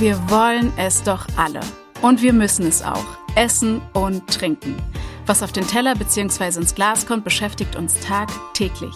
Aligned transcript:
Wir 0.00 0.18
wollen 0.30 0.72
es 0.78 1.02
doch 1.02 1.26
alle. 1.36 1.60
Und 2.00 2.22
wir 2.22 2.32
müssen 2.32 2.66
es 2.66 2.82
auch. 2.82 3.04
Essen 3.34 3.82
und 3.92 4.26
trinken. 4.28 4.74
Was 5.26 5.42
auf 5.42 5.52
den 5.52 5.66
Teller 5.66 5.94
bzw. 5.94 6.58
ins 6.58 6.74
Glas 6.74 7.06
kommt, 7.06 7.22
beschäftigt 7.22 7.76
uns 7.76 8.00
tagtäglich. 8.00 8.94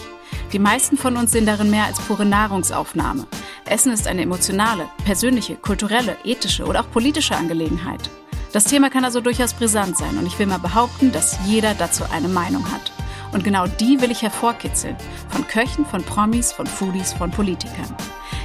Die 0.55 0.59
meisten 0.59 0.97
von 0.97 1.19
uns 1.19 1.33
sehen 1.33 1.45
darin 1.45 1.71
mehr 1.71 1.85
als 1.85 2.01
pure 2.01 2.25
Nahrungsaufnahme. 2.25 3.27
Essen 3.67 3.93
ist 3.93 4.07
eine 4.07 4.23
emotionale, 4.23 4.89
persönliche, 5.05 5.57
kulturelle, 5.57 6.17
ethische 6.25 6.65
oder 6.65 6.81
auch 6.81 6.91
politische 6.91 7.37
Angelegenheit. 7.37 8.09
Das 8.55 8.65
Thema 8.65 8.89
kann 8.89 9.05
also 9.05 9.21
durchaus 9.21 9.53
brisant 9.53 9.99
sein 9.99 10.17
und 10.17 10.25
ich 10.25 10.39
will 10.39 10.47
mal 10.47 10.59
behaupten, 10.59 11.13
dass 11.13 11.39
jeder 11.45 11.75
dazu 11.75 12.05
eine 12.11 12.29
Meinung 12.29 12.65
hat. 12.73 12.93
Und 13.33 13.45
genau 13.45 13.67
die 13.67 14.01
will 14.01 14.11
ich 14.11 14.23
hervorkitzeln. 14.23 14.97
Von 15.29 15.47
Köchen, 15.49 15.85
von 15.85 16.03
Promis, 16.03 16.51
von 16.51 16.67
Foodies, 16.67 17.13
von 17.13 17.31
Politikern. 17.31 17.95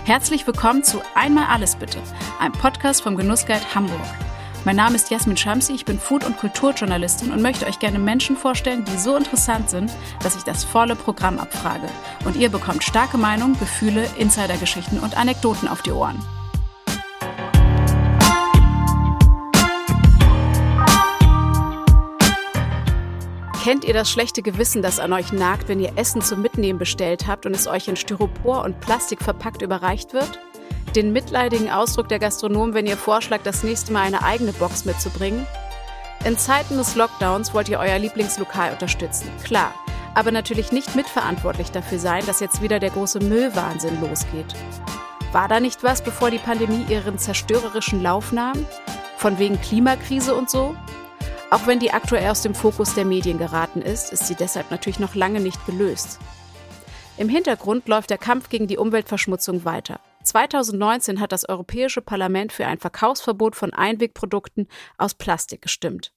Herzlich 0.09 0.47
willkommen 0.47 0.83
zu 0.83 1.03
Einmal 1.13 1.45
alles 1.49 1.75
bitte, 1.75 1.99
einem 2.39 2.53
Podcast 2.53 3.03
vom 3.03 3.15
Genussguide 3.15 3.75
Hamburg. 3.75 4.01
Mein 4.65 4.75
Name 4.75 4.95
ist 4.95 5.11
Jasmin 5.11 5.37
Schamsi, 5.37 5.73
ich 5.73 5.85
bin 5.85 5.99
Food- 5.99 6.25
und 6.25 6.35
Kulturjournalistin 6.35 7.31
und 7.31 7.43
möchte 7.43 7.67
euch 7.67 7.77
gerne 7.77 7.99
Menschen 7.99 8.35
vorstellen, 8.35 8.83
die 8.85 8.97
so 8.97 9.15
interessant 9.15 9.69
sind, 9.69 9.91
dass 10.23 10.35
ich 10.35 10.41
das 10.41 10.63
volle 10.63 10.95
Programm 10.95 11.37
abfrage. 11.37 11.87
Und 12.25 12.37
ihr 12.37 12.49
bekommt 12.49 12.83
starke 12.83 13.19
Meinungen, 13.19 13.59
Gefühle, 13.59 14.09
Insidergeschichten 14.17 14.97
und 14.97 15.15
Anekdoten 15.15 15.67
auf 15.67 15.83
die 15.83 15.91
Ohren. 15.91 16.17
Kennt 23.61 23.83
ihr 23.83 23.93
das 23.93 24.09
schlechte 24.09 24.41
Gewissen, 24.41 24.81
das 24.81 24.99
an 24.99 25.11
euch 25.11 25.33
nagt, 25.33 25.67
wenn 25.67 25.81
ihr 25.81 25.91
Essen 25.97 26.21
zum 26.21 26.41
Mitnehmen 26.41 26.79
bestellt 26.79 27.27
habt 27.27 27.45
und 27.45 27.53
es 27.53 27.67
euch 27.67 27.89
in 27.89 27.97
Styropor 27.97 28.63
und 28.63 28.79
Plastik 28.79 29.21
verpackt 29.21 29.61
überreicht 29.61 30.13
wird? 30.13 30.39
Den 30.95 31.11
mitleidigen 31.11 31.69
Ausdruck 31.69 32.07
der 32.07 32.19
Gastronomen, 32.19 32.73
wenn 32.73 32.85
ihr 32.85 32.95
vorschlagt, 32.95 33.45
das 33.45 33.63
nächste 33.63 33.91
Mal 33.91 34.03
eine 34.03 34.23
eigene 34.23 34.53
Box 34.53 34.85
mitzubringen? 34.85 35.45
In 36.23 36.37
Zeiten 36.37 36.77
des 36.77 36.95
Lockdowns 36.95 37.53
wollt 37.53 37.67
ihr 37.67 37.79
euer 37.79 37.99
Lieblingslokal 37.99 38.71
unterstützen, 38.71 39.29
klar, 39.43 39.73
aber 40.15 40.31
natürlich 40.31 40.71
nicht 40.71 40.95
mitverantwortlich 40.95 41.69
dafür 41.69 41.99
sein, 41.99 42.25
dass 42.25 42.39
jetzt 42.39 42.61
wieder 42.61 42.79
der 42.79 42.91
große 42.91 43.19
Müllwahnsinn 43.19 43.99
losgeht. 43.99 44.55
War 45.33 45.49
da 45.49 45.59
nicht 45.59 45.83
was, 45.83 46.01
bevor 46.01 46.31
die 46.31 46.37
Pandemie 46.37 46.85
ihren 46.87 47.17
zerstörerischen 47.17 48.01
Lauf 48.01 48.31
nahm? 48.31 48.65
Von 49.17 49.37
wegen 49.37 49.59
Klimakrise 49.59 50.33
und 50.33 50.49
so? 50.49 50.77
Auch 51.51 51.65
wenn 51.65 51.79
die 51.79 51.91
aktuell 51.91 52.29
aus 52.29 52.43
dem 52.43 52.53
Fokus 52.53 52.93
der 52.93 53.05
Medien 53.05 53.39
geraten 53.39 53.81
ist, 53.81 54.13
ist 54.13 54.27
sie 54.27 54.35
deshalb 54.35 54.69
natürlich 54.69 54.99
noch 54.99 55.15
lange 55.15 55.39
nicht 55.39 55.65
gelöst. 55.65 56.19
Im 57.17 57.27
Hintergrund 57.27 57.87
läuft 57.87 58.11
der 58.11 58.19
Kampf 58.19 58.49
gegen 58.49 58.67
die 58.67 58.77
Umweltverschmutzung 58.77 59.65
weiter. 59.65 59.99
2019 60.23 61.19
hat 61.19 61.31
das 61.31 61.49
Europäische 61.49 62.01
Parlament 62.01 62.53
für 62.53 62.67
ein 62.67 62.77
Verkaufsverbot 62.77 63.55
von 63.55 63.73
Einwegprodukten 63.73 64.67
aus 64.99 65.15
Plastik 65.15 65.63
gestimmt. 65.63 66.13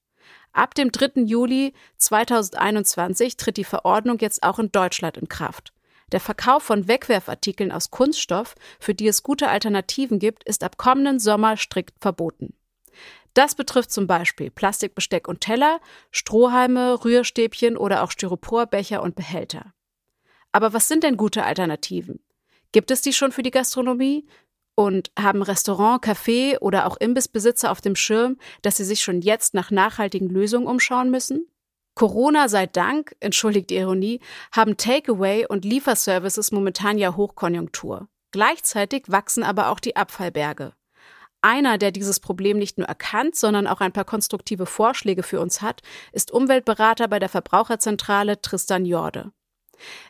Ab 0.53 0.75
dem 0.75 0.93
3. 0.93 1.23
Juli 1.23 1.73
2021 1.97 3.39
tritt 3.39 3.57
die 3.57 3.65
Verordnung 3.65 4.19
jetzt 4.19 4.43
auch 4.43 4.59
in 4.59 4.71
Deutschland 4.71 5.17
in 5.17 5.29
Kraft. 5.29 5.73
Der 6.13 6.21
Verkauf 6.21 6.63
von 6.63 6.89
Wegwerfartikeln 6.89 7.73
aus 7.73 7.91
Kunststoff, 7.91 8.55
für 8.79 8.95
die 8.95 9.09
es 9.09 9.23
gute 9.23 9.49
Alternativen 9.49 10.19
gibt, 10.19 10.45
ist 10.45 10.63
ab 10.63 10.77
kommenden 10.77 11.19
Sommer 11.19 11.57
strikt 11.57 11.95
verboten. 12.01 12.55
Das 13.35 13.55
betrifft 13.55 13.91
zum 13.91 14.07
Beispiel 14.07 14.51
Plastikbesteck 14.51 15.27
und 15.27 15.41
Teller, 15.41 15.81
Strohhalme, 16.11 17.05
Rührstäbchen 17.05 17.77
oder 17.77 18.03
auch 18.03 18.11
Styroporbecher 18.11 19.03
und 19.03 19.15
Behälter. 19.15 19.73
Aber 20.53 20.75
was 20.75 20.89
sind 20.89 21.03
denn 21.03 21.17
gute 21.17 21.45
Alternativen? 21.45 22.21
Gibt 22.73 22.91
es 22.91 23.01
die 23.03 23.13
schon 23.13 23.33
für 23.33 23.43
die 23.43 23.51
Gastronomie? 23.51 24.27
Und 24.75 25.13
haben 25.19 25.43
Restaurant, 25.43 26.03
Café 26.03 26.59
oder 26.59 26.87
auch 26.87 26.97
Imbissbesitzer 26.97 27.71
auf 27.71 27.83
dem 27.83 27.95
Schirm, 27.95 28.39
dass 28.63 28.79
sie 28.79 28.85
sich 28.85 29.03
schon 29.03 29.21
jetzt 29.21 29.53
nach 29.53 29.71
nachhaltigen 29.71 30.31
Lösungen 30.31 30.67
umschauen 30.67 31.11
müssen? 31.11 31.47
Corona 31.95 32.49
sei 32.49 32.67
Dank, 32.67 33.15
entschuldigt 33.21 33.69
die 33.69 33.77
Ironie, 33.77 34.21
haben 34.51 34.79
Takeaway 34.79 35.47
und 35.47 35.67
Lieferservices 35.67 36.53
momentan 36.53 36.97
ja 36.97 37.17
Hochkonjunktur. 37.17 38.09
Gleichzeitig 38.31 39.05
wachsen 39.09 39.43
aber 39.43 39.69
auch 39.69 39.79
die 39.79 39.97
Abfallberge. 39.97 40.73
Einer, 41.43 41.77
der 41.77 41.91
dieses 41.91 42.21
Problem 42.21 42.59
nicht 42.59 42.79
nur 42.79 42.87
erkannt, 42.87 43.35
sondern 43.35 43.67
auch 43.67 43.81
ein 43.81 43.93
paar 43.93 44.05
konstruktive 44.05 44.65
Vorschläge 44.65 45.25
für 45.25 45.41
uns 45.41 45.61
hat, 45.61 45.83
ist 46.13 46.31
Umweltberater 46.31 47.09
bei 47.09 47.19
der 47.19 47.29
Verbraucherzentrale 47.29 48.41
Tristan 48.41 48.87
Jorde. 48.87 49.33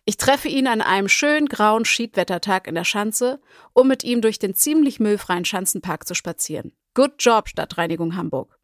Ich 0.05 0.19
treffe 0.19 0.49
ihn 0.49 0.67
an 0.67 0.83
einem 0.83 1.09
schönen 1.09 1.49
grauen 1.49 1.87
Schiedwettertag 1.87 2.67
in 2.67 2.75
der 2.75 2.85
Schanze, 2.85 3.41
um 3.73 3.89
mit 3.89 4.05
ihm 4.05 4.21
durch 4.21 4.39
den 4.39 4.55
ziemlich 4.55 5.01
müllfreien 5.01 5.47
Schanzenpark 5.47 6.07
zu 6.07 6.15
spazieren. 6.15 6.73
Good 6.93 7.15
Job, 7.19 7.49
Stadtreinigung 7.49 8.15
Hamburg. 8.15 8.59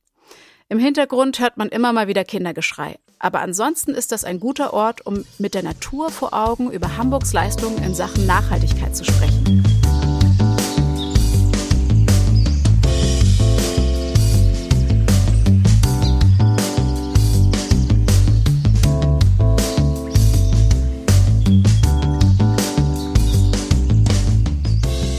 Im 0.68 0.78
Hintergrund 0.78 1.40
hört 1.40 1.56
man 1.56 1.70
immer 1.70 1.94
mal 1.94 2.08
wieder 2.08 2.24
Kindergeschrei. 2.24 2.98
Aber 3.18 3.40
ansonsten 3.40 3.94
ist 3.94 4.12
das 4.12 4.24
ein 4.24 4.38
guter 4.38 4.74
Ort, 4.74 5.06
um 5.06 5.24
mit 5.38 5.54
der 5.54 5.62
Natur 5.62 6.10
vor 6.10 6.34
Augen 6.34 6.70
über 6.70 6.98
Hamburgs 6.98 7.32
Leistungen 7.32 7.82
in 7.82 7.94
Sachen 7.94 8.26
Nachhaltigkeit 8.26 8.94
zu 8.94 9.04
sprechen. 9.04 9.77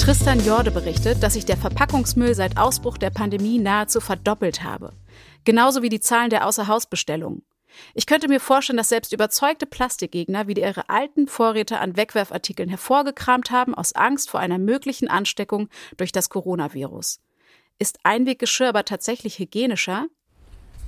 Tristan 0.09 0.43
Jorde 0.43 0.71
berichtet, 0.71 1.21
dass 1.21 1.35
sich 1.35 1.45
der 1.45 1.55
Verpackungsmüll 1.55 2.33
seit 2.33 2.57
Ausbruch 2.57 2.97
der 2.97 3.11
Pandemie 3.11 3.59
nahezu 3.59 3.99
verdoppelt 4.01 4.63
habe. 4.63 4.91
Genauso 5.43 5.83
wie 5.83 5.89
die 5.89 5.99
Zahlen 5.99 6.31
der 6.31 6.47
Außerhausbestellungen. 6.47 7.43
Ich 7.93 8.07
könnte 8.07 8.27
mir 8.27 8.39
vorstellen, 8.39 8.77
dass 8.77 8.89
selbst 8.89 9.13
überzeugte 9.13 9.67
Plastikgegner 9.67 10.47
wieder 10.47 10.63
ihre 10.63 10.89
alten 10.89 11.27
Vorräte 11.27 11.79
an 11.79 11.95
Wegwerfartikeln 11.95 12.69
hervorgekramt 12.69 13.51
haben 13.51 13.75
aus 13.75 13.93
Angst 13.93 14.31
vor 14.31 14.39
einer 14.39 14.57
möglichen 14.57 15.09
Ansteckung 15.09 15.69
durch 15.95 16.11
das 16.11 16.29
Coronavirus. 16.29 17.19
Ist 17.77 17.99
Einweggeschirr 18.01 18.69
aber 18.69 18.85
tatsächlich 18.85 19.37
hygienischer? 19.37 20.07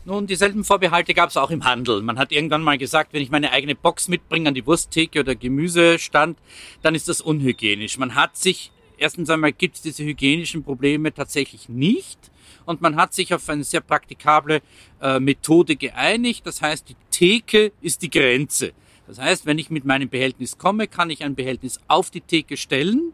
Nun, 0.03 0.25
dieselben 0.25 0.63
Vorbehalte 0.63 1.13
gab 1.13 1.29
es 1.29 1.37
auch 1.37 1.51
im 1.51 1.63
Handel. 1.63 2.01
Man 2.01 2.17
hat 2.17 2.31
irgendwann 2.31 2.63
mal 2.63 2.79
gesagt, 2.79 3.13
wenn 3.13 3.21
ich 3.21 3.29
meine 3.29 3.51
eigene 3.51 3.75
Box 3.75 4.07
mitbringe 4.07 4.47
an 4.47 4.55
die 4.55 4.65
Wursttheke 4.65 5.19
oder 5.19 5.35
Gemüsestand, 5.35 6.39
dann 6.81 6.95
ist 6.95 7.07
das 7.07 7.21
unhygienisch. 7.21 7.99
Man 7.99 8.15
hat 8.15 8.35
sich 8.35 8.71
erstens 9.01 9.29
einmal 9.29 9.51
gibt 9.51 9.75
es 9.75 9.81
diese 9.81 10.03
hygienischen 10.03 10.63
Probleme 10.63 11.13
tatsächlich 11.13 11.67
nicht. 11.67 12.19
Und 12.65 12.81
man 12.81 12.95
hat 12.95 13.13
sich 13.13 13.33
auf 13.33 13.49
eine 13.49 13.63
sehr 13.63 13.81
praktikable 13.81 14.61
äh, 15.01 15.19
Methode 15.19 15.75
geeinigt. 15.75 16.45
Das 16.45 16.61
heißt, 16.61 16.87
die 16.89 16.95
Theke 17.09 17.71
ist 17.81 18.01
die 18.03 18.09
Grenze. 18.09 18.73
Das 19.07 19.19
heißt, 19.19 19.45
wenn 19.45 19.59
ich 19.59 19.69
mit 19.69 19.83
meinem 19.83 20.09
Behältnis 20.09 20.57
komme, 20.57 20.87
kann 20.87 21.09
ich 21.09 21.23
ein 21.23 21.35
Behältnis 21.35 21.79
auf 21.87 22.11
die 22.11 22.21
Theke 22.21 22.55
stellen. 22.55 23.13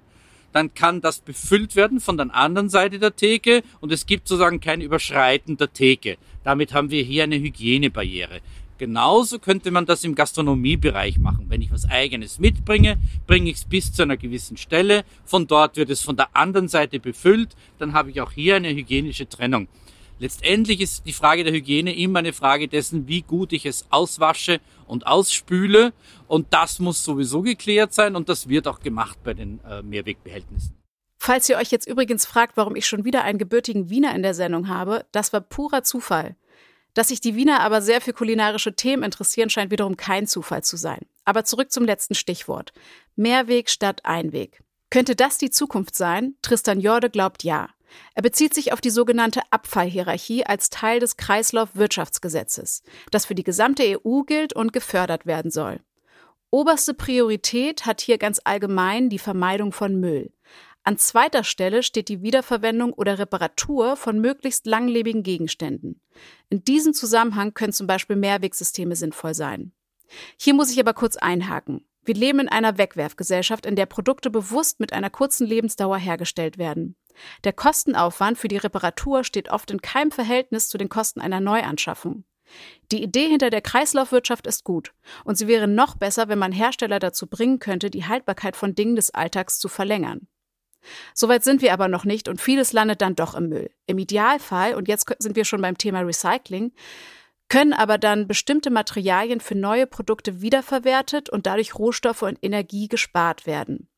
Dann 0.53 0.73
kann 0.73 1.01
das 1.01 1.19
befüllt 1.19 1.75
werden 1.75 1.99
von 1.99 2.17
der 2.17 2.33
anderen 2.35 2.69
Seite 2.69 2.99
der 2.99 3.15
Theke 3.15 3.63
und 3.79 3.91
es 3.91 4.05
gibt 4.05 4.27
sozusagen 4.27 4.59
kein 4.59 4.81
Überschreiten 4.81 5.57
der 5.57 5.71
Theke. 5.71 6.17
Damit 6.43 6.73
haben 6.73 6.91
wir 6.91 7.03
hier 7.03 7.23
eine 7.23 7.37
Hygienebarriere. 7.37 8.41
Genauso 8.77 9.39
könnte 9.39 9.71
man 9.71 9.85
das 9.85 10.03
im 10.03 10.15
Gastronomiebereich 10.15 11.17
machen. 11.19 11.45
Wenn 11.49 11.61
ich 11.61 11.71
was 11.71 11.85
eigenes 11.85 12.39
mitbringe, 12.39 12.97
bringe 13.25 13.49
ich 13.49 13.57
es 13.57 13.65
bis 13.65 13.91
zu 13.91 14.03
einer 14.03 14.17
gewissen 14.17 14.57
Stelle. 14.57 15.03
Von 15.25 15.47
dort 15.47 15.77
wird 15.77 15.89
es 15.89 16.01
von 16.01 16.15
der 16.15 16.35
anderen 16.35 16.67
Seite 16.67 16.99
befüllt. 16.99 17.55
Dann 17.79 17.93
habe 17.93 18.11
ich 18.11 18.21
auch 18.21 18.31
hier 18.31 18.55
eine 18.55 18.69
hygienische 18.69 19.27
Trennung. 19.27 19.67
Letztendlich 20.19 20.81
ist 20.81 21.05
die 21.05 21.13
Frage 21.13 21.43
der 21.43 21.53
Hygiene 21.53 21.95
immer 21.95 22.19
eine 22.19 22.33
Frage 22.33 22.67
dessen, 22.67 23.07
wie 23.07 23.21
gut 23.21 23.53
ich 23.53 23.65
es 23.65 23.85
auswasche 23.91 24.59
und 24.87 25.05
ausspüle. 25.05 25.93
Und 26.27 26.47
das 26.51 26.79
muss 26.79 27.03
sowieso 27.03 27.41
geklärt 27.41 27.93
sein 27.93 28.15
und 28.15 28.27
das 28.29 28.49
wird 28.49 28.67
auch 28.67 28.79
gemacht 28.79 29.19
bei 29.23 29.33
den 29.33 29.59
äh, 29.69 29.83
Mehrwegbehältnissen. 29.83 30.75
Falls 31.19 31.49
ihr 31.49 31.57
euch 31.57 31.71
jetzt 31.71 31.87
übrigens 31.87 32.25
fragt, 32.25 32.57
warum 32.57 32.75
ich 32.75 32.85
schon 32.85 33.05
wieder 33.05 33.23
einen 33.23 33.39
gebürtigen 33.39 33.89
Wiener 33.89 34.15
in 34.15 34.21
der 34.21 34.33
Sendung 34.33 34.69
habe, 34.69 35.05
das 35.11 35.33
war 35.33 35.41
purer 35.41 35.83
Zufall. 35.83 36.35
Dass 36.97 37.09
sich 37.09 37.21
die 37.21 37.35
Wiener 37.35 37.59
aber 37.59 37.83
sehr 37.83 38.01
für 38.01 38.11
kulinarische 38.11 38.75
Themen 38.75 39.03
interessieren, 39.03 39.51
scheint 39.51 39.69
wiederum 39.69 39.97
kein 39.97 40.25
Zufall 40.25 40.63
zu 40.63 40.77
sein. 40.77 41.05
Aber 41.25 41.43
zurück 41.43 41.71
zum 41.71 41.85
letzten 41.85 42.15
Stichwort. 42.15 42.73
Mehrweg 43.15 43.69
statt 43.69 44.01
Einweg. 44.03 44.63
Könnte 44.89 45.15
das 45.15 45.37
die 45.37 45.51
Zukunft 45.51 45.93
sein? 45.93 46.33
Tristan 46.41 46.79
Jorde 46.79 47.11
glaubt 47.11 47.43
ja. 47.43 47.69
Er 48.15 48.23
bezieht 48.23 48.55
sich 48.55 48.73
auf 48.73 48.81
die 48.81 48.89
sogenannte 48.89 49.41
Abfallhierarchie 49.51 50.47
als 50.47 50.71
Teil 50.71 50.99
des 50.99 51.17
Kreislaufwirtschaftsgesetzes, 51.17 52.81
das 53.11 53.27
für 53.27 53.35
die 53.35 53.43
gesamte 53.43 54.01
EU 54.03 54.21
gilt 54.23 54.53
und 54.53 54.73
gefördert 54.73 55.27
werden 55.27 55.51
soll. 55.51 55.79
Oberste 56.49 56.95
Priorität 56.95 57.85
hat 57.85 58.01
hier 58.01 58.17
ganz 58.17 58.41
allgemein 58.43 59.09
die 59.09 59.19
Vermeidung 59.19 59.71
von 59.71 59.99
Müll. 59.99 60.31
An 60.87 60.97
zweiter 60.97 61.43
Stelle 61.43 61.83
steht 61.83 62.07
die 62.07 62.21
Wiederverwendung 62.21 62.93
oder 62.93 63.19
Reparatur 63.19 63.97
von 63.97 64.21
möglichst 64.21 64.65
langlebigen 64.65 65.21
Gegenständen. 65.21 65.99
In 66.49 66.63
diesem 66.63 66.93
Zusammenhang 66.93 67.53
können 67.53 67.73
zum 67.73 67.87
Beispiel 67.87 68.15
Mehrwegsysteme 68.15 68.95
sinnvoll 68.95 69.33
sein. 69.33 69.73
Hier 70.39 70.53
muss 70.53 70.71
ich 70.71 70.79
aber 70.79 70.93
kurz 70.93 71.17
einhaken. 71.17 71.85
Wir 72.05 72.15
leben 72.15 72.39
in 72.39 72.47
einer 72.47 72.77
Wegwerfgesellschaft, 72.77 73.65
in 73.65 73.75
der 73.75 73.85
Produkte 73.85 74.29
bewusst 74.29 74.79
mit 74.79 74.93
einer 74.93 75.09
kurzen 75.09 75.45
Lebensdauer 75.45 75.97
hergestellt 75.97 76.57
werden. 76.57 76.95
Der 77.43 77.51
Kostenaufwand 77.51 78.37
für 78.37 78.47
die 78.47 78.55
Reparatur 78.55 79.25
steht 79.25 79.49
oft 79.49 79.69
in 79.71 79.81
keinem 79.81 80.11
Verhältnis 80.11 80.69
zu 80.69 80.77
den 80.77 80.87
Kosten 80.87 81.19
einer 81.19 81.41
Neuanschaffung. 81.41 82.23
Die 82.93 83.03
Idee 83.03 83.27
hinter 83.27 83.49
der 83.49 83.59
Kreislaufwirtschaft 83.59 84.47
ist 84.47 84.63
gut 84.63 84.93
und 85.25 85.37
sie 85.37 85.49
wäre 85.49 85.67
noch 85.67 85.95
besser, 85.95 86.29
wenn 86.29 86.39
man 86.39 86.53
Hersteller 86.53 86.99
dazu 86.99 87.27
bringen 87.27 87.59
könnte, 87.59 87.89
die 87.89 88.05
Haltbarkeit 88.05 88.55
von 88.55 88.73
Dingen 88.73 88.95
des 88.95 89.11
Alltags 89.11 89.59
zu 89.59 89.67
verlängern. 89.67 90.29
Soweit 91.13 91.43
sind 91.43 91.61
wir 91.61 91.73
aber 91.73 91.87
noch 91.87 92.05
nicht 92.05 92.27
und 92.27 92.41
vieles 92.41 92.73
landet 92.73 93.01
dann 93.01 93.15
doch 93.15 93.35
im 93.35 93.49
Müll. 93.49 93.69
Im 93.85 93.97
Idealfall, 93.97 94.75
und 94.75 94.87
jetzt 94.87 95.07
sind 95.19 95.35
wir 95.35 95.45
schon 95.45 95.61
beim 95.61 95.77
Thema 95.77 96.01
Recycling, 96.01 96.71
können 97.49 97.73
aber 97.73 97.97
dann 97.97 98.27
bestimmte 98.27 98.69
Materialien 98.69 99.39
für 99.39 99.55
neue 99.55 99.87
Produkte 99.87 100.41
wiederverwertet 100.41 101.29
und 101.29 101.45
dadurch 101.45 101.75
Rohstoffe 101.75 102.23
und 102.23 102.37
Energie 102.41 102.87
gespart 102.87 103.45
werden. 103.45 103.89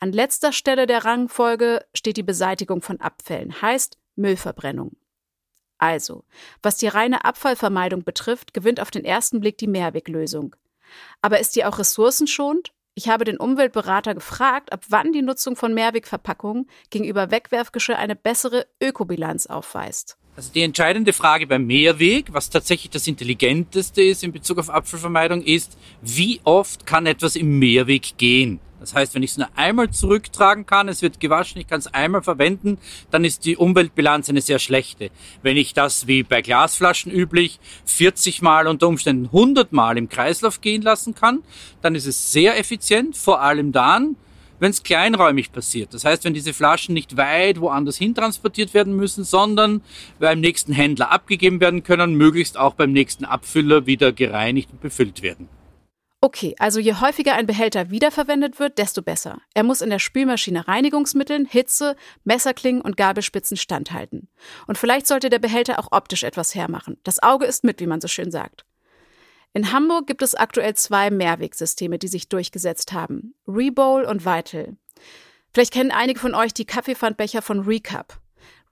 An 0.00 0.12
letzter 0.12 0.52
Stelle 0.52 0.86
der 0.86 1.04
Rangfolge 1.04 1.84
steht 1.94 2.16
die 2.16 2.22
Beseitigung 2.22 2.80
von 2.82 3.00
Abfällen, 3.00 3.60
heißt 3.60 3.98
Müllverbrennung. 4.16 4.96
Also, 5.78 6.24
was 6.62 6.76
die 6.76 6.88
reine 6.88 7.24
Abfallvermeidung 7.24 8.04
betrifft, 8.04 8.52
gewinnt 8.52 8.80
auf 8.80 8.90
den 8.90 9.04
ersten 9.04 9.40
Blick 9.40 9.56
die 9.58 9.66
Mehrweglösung. 9.66 10.56
Aber 11.22 11.38
ist 11.38 11.56
die 11.56 11.64
auch 11.64 11.78
ressourcenschonend? 11.78 12.72
Ich 12.94 13.08
habe 13.08 13.24
den 13.24 13.36
Umweltberater 13.36 14.14
gefragt, 14.14 14.72
ab 14.72 14.84
wann 14.88 15.12
die 15.12 15.22
Nutzung 15.22 15.56
von 15.56 15.72
Mehrwegverpackungen 15.74 16.68
gegenüber 16.90 17.30
Wegwerfgeschirr 17.30 17.98
eine 17.98 18.16
bessere 18.16 18.66
Ökobilanz 18.82 19.46
aufweist. 19.46 20.16
Also 20.36 20.52
die 20.52 20.62
entscheidende 20.62 21.12
Frage 21.12 21.46
beim 21.46 21.66
Mehrweg, 21.66 22.32
was 22.32 22.50
tatsächlich 22.50 22.90
das 22.90 23.06
Intelligenteste 23.06 24.02
ist 24.02 24.24
in 24.24 24.32
Bezug 24.32 24.58
auf 24.58 24.70
Abfallvermeidung, 24.70 25.42
ist, 25.42 25.76
wie 26.02 26.40
oft 26.44 26.86
kann 26.86 27.06
etwas 27.06 27.36
im 27.36 27.58
Mehrweg 27.58 28.16
gehen? 28.16 28.60
Das 28.80 28.94
heißt, 28.94 29.14
wenn 29.14 29.22
ich 29.22 29.32
es 29.32 29.36
nur 29.36 29.48
einmal 29.56 29.90
zurücktragen 29.90 30.66
kann, 30.66 30.88
es 30.88 31.02
wird 31.02 31.20
gewaschen, 31.20 31.60
ich 31.60 31.68
kann 31.68 31.78
es 31.78 31.86
einmal 31.86 32.22
verwenden, 32.22 32.78
dann 33.10 33.24
ist 33.24 33.44
die 33.44 33.56
Umweltbilanz 33.56 34.28
eine 34.30 34.40
sehr 34.40 34.58
schlechte. 34.58 35.10
Wenn 35.42 35.56
ich 35.56 35.74
das 35.74 36.06
wie 36.06 36.22
bei 36.22 36.40
Glasflaschen 36.40 37.12
üblich 37.12 37.60
40 37.84 38.42
Mal 38.42 38.66
unter 38.66 38.88
Umständen 38.88 39.26
100 39.26 39.72
Mal 39.72 39.98
im 39.98 40.08
Kreislauf 40.08 40.60
gehen 40.60 40.82
lassen 40.82 41.14
kann, 41.14 41.42
dann 41.82 41.94
ist 41.94 42.06
es 42.06 42.32
sehr 42.32 42.58
effizient, 42.58 43.16
vor 43.16 43.42
allem 43.42 43.72
dann, 43.72 44.16
wenn 44.60 44.70
es 44.70 44.82
kleinräumig 44.82 45.52
passiert. 45.52 45.92
Das 45.92 46.04
heißt, 46.04 46.24
wenn 46.24 46.34
diese 46.34 46.52
Flaschen 46.52 46.94
nicht 46.94 47.16
weit 47.16 47.60
woanders 47.60 47.96
hin 47.96 48.14
transportiert 48.14 48.74
werden 48.74 48.94
müssen, 48.94 49.24
sondern 49.24 49.82
beim 50.18 50.40
nächsten 50.40 50.72
Händler 50.72 51.10
abgegeben 51.10 51.60
werden 51.60 51.82
können, 51.82 52.14
möglichst 52.14 52.58
auch 52.58 52.74
beim 52.74 52.92
nächsten 52.92 53.24
Abfüller 53.24 53.86
wieder 53.86 54.12
gereinigt 54.12 54.70
und 54.70 54.80
befüllt 54.80 55.22
werden. 55.22 55.48
Okay, 56.22 56.54
also 56.58 56.80
je 56.80 56.94
häufiger 56.94 57.34
ein 57.34 57.46
Behälter 57.46 57.90
wiederverwendet 57.90 58.58
wird, 58.58 58.76
desto 58.76 59.00
besser. 59.00 59.40
Er 59.54 59.62
muss 59.62 59.80
in 59.80 59.88
der 59.88 59.98
Spülmaschine 59.98 60.68
Reinigungsmitteln, 60.68 61.46
Hitze, 61.46 61.96
Messerklingen 62.24 62.82
und 62.82 62.98
Gabelspitzen 62.98 63.56
standhalten. 63.56 64.28
Und 64.66 64.76
vielleicht 64.76 65.06
sollte 65.06 65.30
der 65.30 65.38
Behälter 65.38 65.78
auch 65.78 65.92
optisch 65.92 66.22
etwas 66.22 66.54
hermachen. 66.54 66.98
Das 67.04 67.22
Auge 67.22 67.46
ist 67.46 67.64
mit, 67.64 67.80
wie 67.80 67.86
man 67.86 68.02
so 68.02 68.08
schön 68.08 68.30
sagt. 68.30 68.66
In 69.54 69.72
Hamburg 69.72 70.06
gibt 70.06 70.20
es 70.20 70.34
aktuell 70.34 70.74
zwei 70.74 71.10
Mehrwegsysteme, 71.10 71.98
die 71.98 72.08
sich 72.08 72.28
durchgesetzt 72.28 72.92
haben. 72.92 73.34
Rebowl 73.48 74.04
und 74.04 74.26
Vital. 74.26 74.76
Vielleicht 75.52 75.72
kennen 75.72 75.90
einige 75.90 76.20
von 76.20 76.34
euch 76.34 76.52
die 76.52 76.66
Kaffeepfandbecher 76.66 77.40
von 77.40 77.60
Recap. 77.60 78.20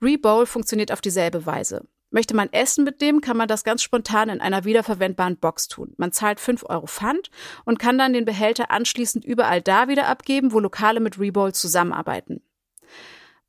Rebowl 0.01 0.45
funktioniert 0.45 0.91
auf 0.91 1.01
dieselbe 1.01 1.45
Weise. 1.47 1.85
Möchte 2.11 2.35
man 2.35 2.51
essen 2.51 2.83
mitnehmen, 2.83 3.21
kann 3.21 3.37
man 3.37 3.47
das 3.47 3.63
ganz 3.63 3.83
spontan 3.83 4.29
in 4.29 4.41
einer 4.41 4.65
wiederverwendbaren 4.65 5.37
Box 5.37 5.67
tun. 5.67 5.93
Man 5.97 6.11
zahlt 6.11 6.39
5 6.39 6.65
Euro 6.67 6.87
Pfand 6.87 7.29
und 7.65 7.77
kann 7.77 7.97
dann 7.97 8.13
den 8.13 8.25
Behälter 8.25 8.71
anschließend 8.71 9.23
überall 9.23 9.61
da 9.61 9.87
wieder 9.87 10.07
abgeben, 10.07 10.51
wo 10.51 10.59
Lokale 10.59 10.99
mit 10.99 11.19
Rebowl 11.19 11.53
zusammenarbeiten. 11.53 12.41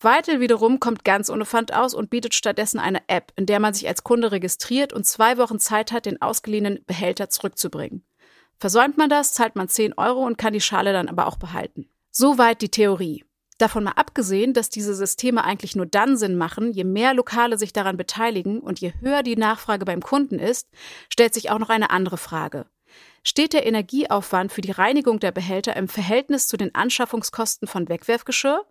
Vital 0.03 0.41
wiederum 0.41 0.81
kommt 0.81 1.05
ganz 1.05 1.29
ohne 1.29 1.45
Pfand 1.45 1.75
aus 1.75 1.93
und 1.93 2.09
bietet 2.09 2.35
stattdessen 2.35 2.79
eine 2.79 3.03
App, 3.07 3.33
in 3.37 3.45
der 3.45 3.61
man 3.61 3.75
sich 3.75 3.87
als 3.87 4.03
Kunde 4.03 4.33
registriert 4.33 4.93
und 4.93 5.07
zwei 5.07 5.37
Wochen 5.37 5.59
Zeit 5.59 5.93
hat, 5.93 6.07
den 6.07 6.23
ausgeliehenen 6.23 6.83
Behälter 6.87 7.29
zurückzubringen. 7.29 8.05
Versäumt 8.59 8.99
man 8.99 9.11
das, 9.11 9.33
zahlt 9.33 9.57
man 9.57 9.69
10 9.69 9.95
Euro 9.95 10.25
und 10.25 10.39
kann 10.39 10.53
die 10.53 10.61
Schale 10.61 10.93
dann 10.93 11.09
aber 11.09 11.27
auch 11.27 11.37
behalten. 11.37 11.89
Soweit 12.11 12.63
die 12.63 12.71
Theorie. 12.71 13.25
Davon 13.61 13.85
mal 13.85 13.93
abgesehen, 13.93 14.55
dass 14.55 14.71
diese 14.71 14.95
Systeme 14.95 15.45
eigentlich 15.45 15.77
nur 15.77 15.85
dann 15.85 16.17
Sinn 16.17 16.39
machen, 16.39 16.73
je 16.73 16.85
mehr 16.85 17.13
Lokale 17.13 17.59
sich 17.59 17.75
daran 17.75 17.99
beteiligen 17.99 18.59
und 18.59 18.81
je 18.81 18.95
höher 19.03 19.23
die 19.23 19.37
Nachfrage 19.37 19.85
beim 19.85 20.01
Kunden 20.01 20.39
ist, 20.39 20.71
stellt 21.11 21.35
sich 21.35 21.51
auch 21.51 21.59
noch 21.59 21.69
eine 21.69 21.91
andere 21.91 22.17
Frage. 22.17 22.65
Steht 23.23 23.53
der 23.53 23.67
Energieaufwand 23.67 24.51
für 24.51 24.63
die 24.63 24.71
Reinigung 24.71 25.21
der 25.21 25.31
Behälter 25.31 25.77
im 25.77 25.89
Verhältnis 25.89 26.49
zu 26.49 26.57
den 26.57 26.75
Anschaffungskosten 26.75 27.69
von 27.69 27.91
Wegwerfgeschirr? 27.91 28.65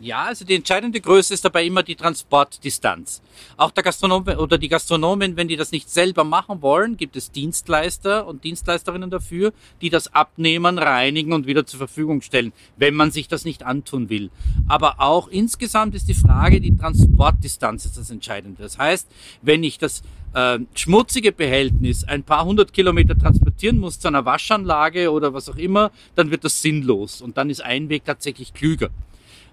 Ja, 0.00 0.26
also 0.26 0.44
die 0.44 0.54
entscheidende 0.54 1.00
Größe 1.00 1.34
ist 1.34 1.44
dabei 1.44 1.64
immer 1.64 1.82
die 1.82 1.96
Transportdistanz. 1.96 3.20
Auch 3.56 3.72
der 3.72 3.82
Gastronom 3.82 4.28
oder 4.28 4.56
die 4.56 4.68
Gastronomen, 4.68 5.36
wenn 5.36 5.48
die 5.48 5.56
das 5.56 5.72
nicht 5.72 5.90
selber 5.90 6.22
machen 6.22 6.62
wollen, 6.62 6.96
gibt 6.96 7.16
es 7.16 7.32
Dienstleister 7.32 8.24
und 8.28 8.44
Dienstleisterinnen 8.44 9.10
dafür, 9.10 9.52
die 9.80 9.90
das 9.90 10.14
abnehmen, 10.14 10.78
reinigen 10.78 11.32
und 11.32 11.48
wieder 11.48 11.66
zur 11.66 11.78
Verfügung 11.78 12.22
stellen, 12.22 12.52
wenn 12.76 12.94
man 12.94 13.10
sich 13.10 13.26
das 13.26 13.44
nicht 13.44 13.64
antun 13.64 14.08
will. 14.08 14.30
Aber 14.68 15.00
auch 15.00 15.26
insgesamt 15.26 15.96
ist 15.96 16.06
die 16.06 16.14
Frage, 16.14 16.60
die 16.60 16.76
Transportdistanz 16.76 17.84
ist 17.84 17.98
das 17.98 18.10
Entscheidende. 18.10 18.62
Das 18.62 18.78
heißt, 18.78 19.08
wenn 19.42 19.64
ich 19.64 19.78
das 19.78 20.02
äh, 20.32 20.60
schmutzige 20.76 21.32
Behältnis 21.32 22.04
ein 22.04 22.22
paar 22.22 22.44
hundert 22.44 22.72
Kilometer 22.72 23.18
transportieren 23.18 23.78
muss 23.78 23.98
zu 23.98 24.06
einer 24.06 24.24
Waschanlage 24.24 25.10
oder 25.10 25.34
was 25.34 25.48
auch 25.48 25.56
immer, 25.56 25.90
dann 26.14 26.30
wird 26.30 26.44
das 26.44 26.62
sinnlos 26.62 27.20
und 27.20 27.36
dann 27.36 27.50
ist 27.50 27.64
ein 27.64 27.88
Weg 27.88 28.04
tatsächlich 28.04 28.54
klüger. 28.54 28.90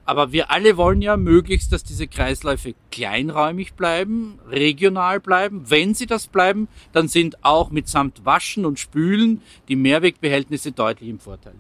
Aber 0.06 0.32
wir 0.32 0.52
alle 0.52 0.78
wollen 0.78 1.02
ja 1.02 1.18
möglichst, 1.18 1.72
dass 1.72 1.84
diese 1.84 2.08
Kreisläufe 2.08 2.76
kleinräumig 2.92 3.74
bleiben, 3.74 4.40
regional 4.48 5.20
bleiben. 5.20 5.70
Wenn 5.70 5.96
sie 5.96 6.06
das 6.06 6.28
bleiben, 6.28 6.68
dann 6.94 7.08
sind 7.08 7.44
auch 7.44 7.72
mitsamt 7.72 8.24
Waschen 8.24 8.66
und 8.66 8.80
Spülen 8.80 9.42
die 9.68 9.76
Mehrwegbehältnisse 9.76 10.72
deutlich 10.72 11.10
im 11.10 11.20
Vorteil. 11.20 11.56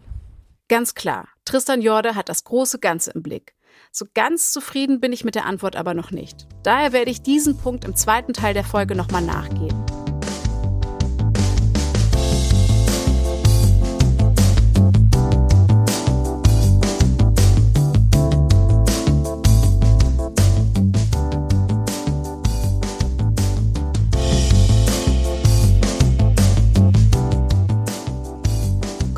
Ganz 0.68 0.94
klar. 0.94 1.28
Tristan 1.44 1.82
Jorde 1.82 2.16
hat 2.16 2.30
das 2.30 2.44
große 2.44 2.80
Ganze 2.80 3.12
im 3.12 3.24
Blick. 3.24 3.54
So 3.92 4.06
ganz 4.14 4.52
zufrieden 4.52 5.00
bin 5.00 5.14
ich 5.14 5.24
mit 5.24 5.36
der 5.36 5.46
Antwort 5.46 5.76
aber 5.76 5.94
noch 5.94 6.12
nicht. 6.12 6.48
Daher 6.64 6.92
werde 6.92 7.12
ich 7.12 7.22
diesen 7.22 7.58
Punkt 7.58 7.86
im 7.86 7.96
zweiten 7.96 8.34
Teil 8.34 8.54
der 8.54 8.64
Folge 8.64 8.96
nochmal 8.96 9.22
nachgehen. 9.22 10.05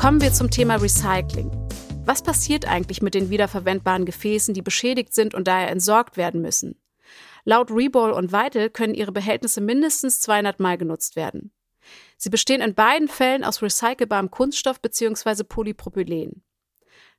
Kommen 0.08 0.22
wir 0.22 0.32
zum 0.32 0.48
Thema 0.48 0.76
Recycling. 0.76 1.50
Was 2.06 2.22
passiert 2.22 2.66
eigentlich 2.66 3.02
mit 3.02 3.12
den 3.12 3.28
wiederverwendbaren 3.28 4.06
Gefäßen, 4.06 4.54
die 4.54 4.62
beschädigt 4.62 5.12
sind 5.12 5.34
und 5.34 5.46
daher 5.46 5.70
entsorgt 5.70 6.16
werden 6.16 6.40
müssen? 6.40 6.80
Laut 7.44 7.70
Reball 7.70 8.12
und 8.12 8.32
Vital 8.32 8.70
können 8.70 8.94
ihre 8.94 9.12
Behältnisse 9.12 9.60
mindestens 9.60 10.20
200 10.22 10.60
Mal 10.60 10.78
genutzt 10.78 11.14
werden. 11.14 11.52
Sie 12.16 12.30
bestehen 12.30 12.62
in 12.62 12.74
beiden 12.74 13.08
Fällen 13.08 13.44
aus 13.44 13.60
recycelbarem 13.60 14.30
Kunststoff 14.30 14.80
bzw. 14.80 15.44
Polypropylen. 15.44 16.42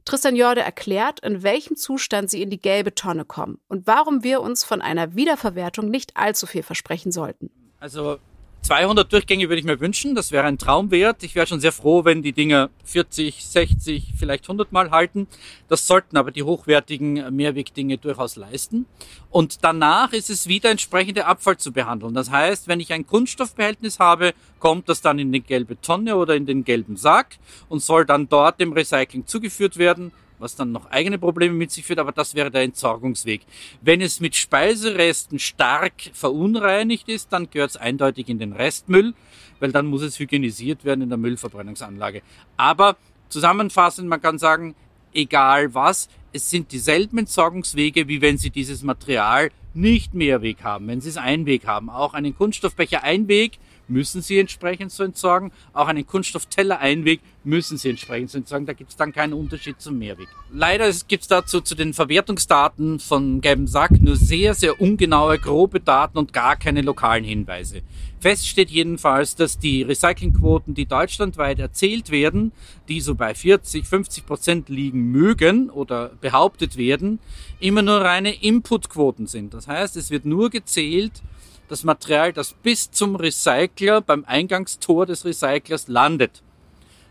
Tristan 0.04 0.36
Jorde 0.36 0.62
erklärt, 0.62 1.20
in 1.20 1.44
welchem 1.44 1.76
Zustand 1.76 2.32
sie 2.32 2.42
in 2.42 2.50
die 2.50 2.60
gelbe 2.60 2.96
Tonne 2.96 3.24
kommen 3.24 3.60
und 3.68 3.86
warum 3.86 4.24
wir 4.24 4.42
uns 4.42 4.64
von 4.64 4.82
einer 4.82 5.14
Wiederverwertung 5.14 5.92
nicht 5.92 6.18
allzu 6.18 6.48
viel 6.48 6.64
versprechen 6.64 7.12
sollten. 7.12 7.52
Also 7.80 8.18
200 8.62 9.12
Durchgänge 9.12 9.50
würde 9.50 9.60
ich 9.60 9.66
mir 9.66 9.80
wünschen, 9.80 10.16
das 10.16 10.32
wäre 10.32 10.46
ein 10.46 10.58
Traumwert. 10.58 11.24
Ich 11.24 11.34
wäre 11.34 11.48
schon 11.48 11.60
sehr 11.60 11.72
froh, 11.72 12.06
wenn 12.06 12.22
die 12.22 12.34
Dinger 12.34 12.70
40, 12.84 13.44
60, 13.44 14.14
vielleicht 14.18 14.46
100 14.46 14.72
Mal 14.72 14.92
halten. 14.92 15.28
Das 15.68 15.88
sollten 15.88 16.18
aber 16.18 16.32
die 16.32 16.44
hochwertigen 16.44 17.36
Mehrwegdinge 17.36 17.98
durchaus 17.98 18.36
leisten. 18.36 18.86
Und 19.30 19.64
danach 19.64 20.14
ist 20.14 20.30
es 20.30 20.48
wieder 20.48 20.70
entsprechende 20.70 21.26
Abfall 21.26 21.58
zu 21.58 21.72
behandeln. 21.72 22.14
Das 22.14 22.30
heißt, 22.30 22.68
wenn 22.68 22.80
ich 22.80 22.94
ein 22.94 23.08
Kunststoffbehältnis 23.08 24.00
habe, 24.00 24.34
kommt 24.60 24.90
das 24.90 25.02
dann 25.02 25.20
in 25.20 25.32
die 25.32 25.42
gelbe 25.42 25.80
Tonne 25.82 26.16
oder 26.18 26.36
in 26.36 26.46
den 26.46 26.64
gelben 26.64 26.98
Sack 26.98 27.38
und 27.70 27.82
soll 27.82 28.06
dann 28.06 28.30
dort 28.30 28.60
dem 28.60 28.74
Recycling 28.74 29.26
zugeführt 29.26 29.78
werden 29.78 30.12
was 30.40 30.56
dann 30.56 30.72
noch 30.72 30.90
eigene 30.90 31.20
Probleme 31.20 31.54
mit 31.54 31.72
sich 31.72 31.86
führt, 31.86 32.00
aber 32.00 32.12
das 32.12 32.34
wäre 32.34 32.50
der 32.50 32.64
Entsorgungsweg. 32.64 33.42
Wenn 33.82 34.02
es 34.02 34.20
mit 34.20 34.36
Speiseresten 34.36 35.38
stark 35.38 35.94
verunreinigt 36.14 37.10
ist, 37.10 37.32
dann 37.32 37.50
gehört 37.50 37.72
es 37.72 37.78
eindeutig 37.78 38.30
in 38.30 38.40
den 38.40 38.54
Restmüll, 38.54 39.14
weil 39.60 39.72
dann 39.72 39.86
muss 39.86 40.02
es 40.02 40.18
hygienisiert 40.20 40.86
werden 40.86 41.02
in 41.02 41.10
der 41.10 41.18
Müllverbrennungsanlage. 41.18 42.22
Aber 42.58 42.98
zusammenfassend, 43.30 44.08
man 44.08 44.22
kann 44.22 44.40
sagen, 44.40 44.76
egal 45.14 45.74
was, 45.74 46.10
es 46.32 46.50
sind 46.50 46.72
dieselben 46.72 47.18
Entsorgungswege, 47.18 48.08
wie 48.08 48.22
wenn 48.22 48.38
Sie 48.38 48.50
dieses 48.50 48.84
Material 48.84 49.52
nicht 49.74 50.14
Mehrweg 50.14 50.64
haben, 50.64 50.88
wenn 50.88 51.02
Sie 51.02 51.10
es 51.10 51.18
Einweg 51.18 51.66
haben. 51.66 51.90
Auch 51.90 52.14
einen 52.14 52.36
Kunststoffbecher 52.36 53.04
Einweg 53.04 53.60
müssen 53.90 54.22
sie 54.22 54.40
entsprechend 54.40 54.92
so 54.92 55.04
entsorgen. 55.04 55.52
Auch 55.74 55.88
einen 55.88 56.06
Kunststoffteller-Einweg 56.06 57.22
müssen 57.44 57.78
sie 57.78 57.90
entsprechend 57.90 58.32
so 58.32 58.38
entsorgen. 58.38 58.66
Da 58.66 58.74
gibt 58.74 58.92
es 58.92 58.96
dann 58.96 59.12
keinen 59.12 59.34
Unterschied 59.34 59.82
zum 59.82 59.98
Mehrweg. 59.98 60.28
Leider 60.52 60.92
gibt 61.08 61.24
es 61.24 61.28
dazu 61.28 61.62
zu 61.62 61.76
den 61.76 61.94
Verwertungsdaten 61.94 63.00
von 63.00 63.42
Gelben 63.42 63.68
Sack 63.68 63.92
nur 64.02 64.16
sehr, 64.16 64.54
sehr 64.54 64.80
ungenaue, 64.82 65.40
grobe 65.40 65.80
Daten 65.80 66.18
und 66.18 66.34
gar 66.34 66.56
keine 66.56 66.82
lokalen 66.82 67.24
Hinweise. 67.24 67.82
Fest 68.20 68.48
steht 68.48 68.70
jedenfalls, 68.70 69.36
dass 69.36 69.60
die 69.60 69.82
Recyclingquoten, 69.82 70.74
die 70.74 70.86
deutschlandweit 70.86 71.60
erzählt 71.60 72.12
werden, 72.12 72.52
die 72.90 73.00
so 73.00 73.16
bei 73.16 73.34
40, 73.34 73.88
50 73.88 74.26
Prozent 74.26 74.70
liegen 74.70 75.12
mögen 75.12 75.70
oder 75.70 76.12
behauptet 76.20 76.76
werden, 76.76 77.20
immer 77.62 77.82
nur 77.82 78.02
reine 78.02 78.34
Inputquoten 78.44 79.28
sind. 79.28 79.54
Das 79.54 79.68
heißt, 79.68 79.96
es 79.96 80.12
wird 80.12 80.26
nur 80.26 80.50
gezählt, 80.50 81.22
das 81.70 81.84
Material, 81.84 82.34
das 82.34 82.54
bis 82.54 82.92
zum 82.92 83.16
Recycler 83.16 84.02
beim 84.02 84.26
Eingangstor 84.26 85.06
des 85.06 85.24
Recyclers 85.24 85.88
landet. 85.88 86.42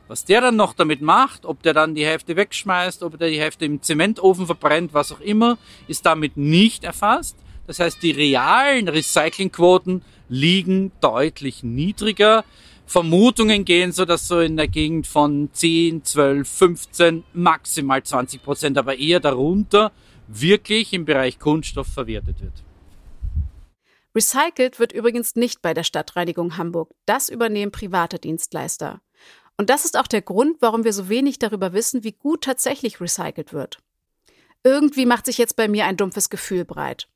Was 0.08 0.24
der 0.24 0.40
dann 0.40 0.56
noch 0.56 0.74
damit 0.74 1.00
macht, 1.02 1.44
ob 1.44 1.62
der 1.62 1.74
dann 1.74 1.94
die 1.94 2.04
Hälfte 2.04 2.34
wegschmeißt, 2.34 3.02
ob 3.02 3.18
der 3.18 3.28
die 3.28 3.40
Hälfte 3.40 3.66
im 3.66 3.82
Zementofen 3.82 4.46
verbrennt, 4.46 4.94
was 4.94 5.12
auch 5.12 5.20
immer, 5.20 5.58
ist 5.86 6.04
damit 6.06 6.36
nicht 6.36 6.84
erfasst. 6.84 7.36
Das 7.66 7.78
heißt, 7.78 8.02
die 8.02 8.12
realen 8.12 8.88
Recyclingquoten 8.88 10.02
liegen 10.28 10.92
deutlich 11.00 11.62
niedriger. 11.62 12.44
Vermutungen 12.86 13.66
gehen 13.66 13.92
so, 13.92 14.06
dass 14.06 14.26
so 14.26 14.40
in 14.40 14.56
der 14.56 14.68
Gegend 14.68 15.06
von 15.06 15.50
10, 15.52 16.04
12, 16.04 16.48
15, 16.48 17.24
maximal 17.34 18.02
20 18.02 18.42
Prozent, 18.42 18.78
aber 18.78 18.98
eher 18.98 19.20
darunter 19.20 19.92
wirklich 20.26 20.94
im 20.94 21.04
Bereich 21.04 21.38
Kunststoff 21.38 21.88
verwertet 21.88 22.40
wird. 22.40 22.54
Recycelt 24.18 24.80
wird 24.80 24.90
übrigens 24.92 25.36
nicht 25.36 25.62
bei 25.62 25.74
der 25.74 25.84
Stadtreinigung 25.84 26.56
Hamburg. 26.56 26.92
Das 27.06 27.28
übernehmen 27.28 27.70
private 27.70 28.18
Dienstleister. 28.18 29.00
Und 29.56 29.70
das 29.70 29.84
ist 29.84 29.96
auch 29.96 30.08
der 30.08 30.22
Grund, 30.22 30.56
warum 30.58 30.82
wir 30.82 30.92
so 30.92 31.08
wenig 31.08 31.38
darüber 31.38 31.72
wissen, 31.72 32.02
wie 32.02 32.10
gut 32.10 32.42
tatsächlich 32.42 33.00
recycelt 33.00 33.52
wird. 33.52 33.78
Irgendwie 34.64 35.06
macht 35.06 35.26
sich 35.26 35.38
jetzt 35.38 35.54
bei 35.54 35.68
mir 35.68 35.84
ein 35.84 35.96
dumpfes 35.96 36.30
Gefühl 36.30 36.64
breit. 36.64 37.06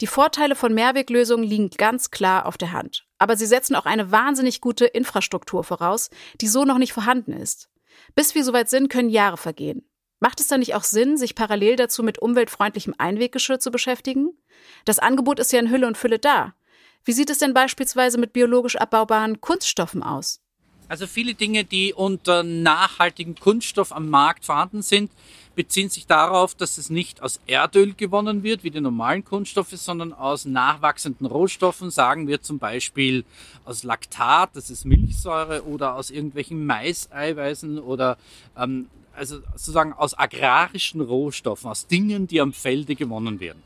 Die 0.00 0.06
Vorteile 0.06 0.56
von 0.56 0.72
Mehrweglösungen 0.72 1.46
liegen 1.46 1.68
ganz 1.68 2.10
klar 2.10 2.46
auf 2.46 2.56
der 2.56 2.72
Hand. 2.72 3.06
Aber 3.18 3.36
sie 3.36 3.44
setzen 3.44 3.76
auch 3.76 3.84
eine 3.84 4.10
wahnsinnig 4.10 4.62
gute 4.62 4.86
Infrastruktur 4.86 5.64
voraus, 5.64 6.08
die 6.40 6.48
so 6.48 6.64
noch 6.64 6.78
nicht 6.78 6.94
vorhanden 6.94 7.34
ist. 7.34 7.68
Bis 8.14 8.34
wir 8.34 8.42
soweit 8.42 8.70
sind, 8.70 8.88
können 8.88 9.10
Jahre 9.10 9.36
vergehen. 9.36 9.86
Macht 10.20 10.40
es 10.40 10.48
dann 10.48 10.60
nicht 10.60 10.74
auch 10.74 10.84
Sinn, 10.84 11.16
sich 11.16 11.34
parallel 11.34 11.76
dazu 11.76 12.02
mit 12.02 12.18
umweltfreundlichem 12.18 12.94
Einweggeschirr 12.98 13.60
zu 13.60 13.70
beschäftigen? 13.70 14.30
Das 14.84 14.98
Angebot 14.98 15.38
ist 15.38 15.52
ja 15.52 15.60
in 15.60 15.70
Hülle 15.70 15.86
und 15.86 15.96
Fülle 15.96 16.18
da. 16.18 16.54
Wie 17.04 17.12
sieht 17.12 17.30
es 17.30 17.38
denn 17.38 17.54
beispielsweise 17.54 18.18
mit 18.18 18.32
biologisch 18.32 18.76
abbaubaren 18.76 19.40
Kunststoffen 19.40 20.02
aus? 20.02 20.40
Also 20.88 21.06
viele 21.06 21.34
Dinge, 21.34 21.64
die 21.64 21.92
unter 21.92 22.42
nachhaltigem 22.42 23.34
Kunststoff 23.34 23.92
am 23.92 24.08
Markt 24.08 24.46
vorhanden 24.46 24.82
sind, 24.82 25.12
beziehen 25.54 25.90
sich 25.90 26.06
darauf, 26.06 26.54
dass 26.54 26.78
es 26.78 26.88
nicht 26.88 27.20
aus 27.20 27.40
Erdöl 27.46 27.92
gewonnen 27.94 28.42
wird, 28.42 28.64
wie 28.64 28.70
die 28.70 28.80
normalen 28.80 29.24
Kunststoffe, 29.24 29.72
sondern 29.72 30.12
aus 30.12 30.44
nachwachsenden 30.44 31.26
Rohstoffen, 31.26 31.90
sagen 31.90 32.26
wir 32.26 32.40
zum 32.42 32.58
Beispiel 32.58 33.24
aus 33.64 33.82
Laktat, 33.82 34.50
das 34.54 34.70
ist 34.70 34.84
Milchsäure, 34.84 35.64
oder 35.64 35.94
aus 35.94 36.10
irgendwelchen 36.10 36.64
Maiseiweißen 36.64 37.78
oder 37.80 38.16
ähm, 38.56 38.88
also 39.18 39.40
sozusagen 39.52 39.92
aus 39.92 40.18
agrarischen 40.18 41.00
Rohstoffen, 41.00 41.70
aus 41.70 41.86
Dingen, 41.86 42.26
die 42.26 42.40
am 42.40 42.52
Felde 42.52 42.94
gewonnen 42.94 43.40
werden. 43.40 43.62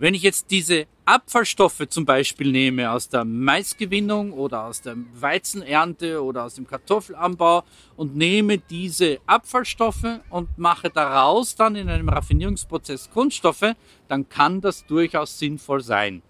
Wenn 0.00 0.14
ich 0.14 0.22
jetzt 0.22 0.52
diese 0.52 0.86
Abfallstoffe 1.06 1.88
zum 1.88 2.04
Beispiel 2.04 2.52
nehme 2.52 2.92
aus 2.92 3.08
der 3.08 3.24
Maisgewinnung 3.24 4.32
oder 4.32 4.66
aus 4.66 4.80
der 4.80 4.94
Weizenernte 5.14 6.22
oder 6.22 6.44
aus 6.44 6.54
dem 6.54 6.68
Kartoffelanbau 6.68 7.64
und 7.96 8.14
nehme 8.14 8.58
diese 8.58 9.18
Abfallstoffe 9.26 10.20
und 10.30 10.56
mache 10.56 10.88
daraus 10.90 11.56
dann 11.56 11.74
in 11.74 11.88
einem 11.88 12.08
Raffinierungsprozess 12.10 13.10
Kunststoffe, 13.10 13.74
dann 14.06 14.28
kann 14.28 14.60
das 14.60 14.86
durchaus 14.86 15.36
sinnvoll 15.36 15.82
sein. 15.82 16.22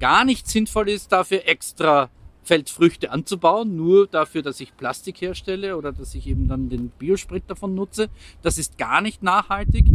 Gar 0.00 0.24
nicht 0.24 0.48
sinnvoll 0.48 0.88
ist 0.88 1.12
dafür 1.12 1.46
extra 1.46 2.10
Feldfrüchte 2.42 3.10
anzubauen, 3.10 3.76
nur 3.76 4.06
dafür, 4.06 4.42
dass 4.42 4.60
ich 4.60 4.76
Plastik 4.76 5.20
herstelle 5.20 5.76
oder 5.76 5.92
dass 5.92 6.14
ich 6.14 6.26
eben 6.26 6.48
dann 6.48 6.68
den 6.68 6.90
Biosprit 6.90 7.44
davon 7.48 7.74
nutze. 7.74 8.08
Das 8.42 8.58
ist 8.58 8.78
gar 8.78 9.00
nicht 9.00 9.22
nachhaltig. 9.22 9.86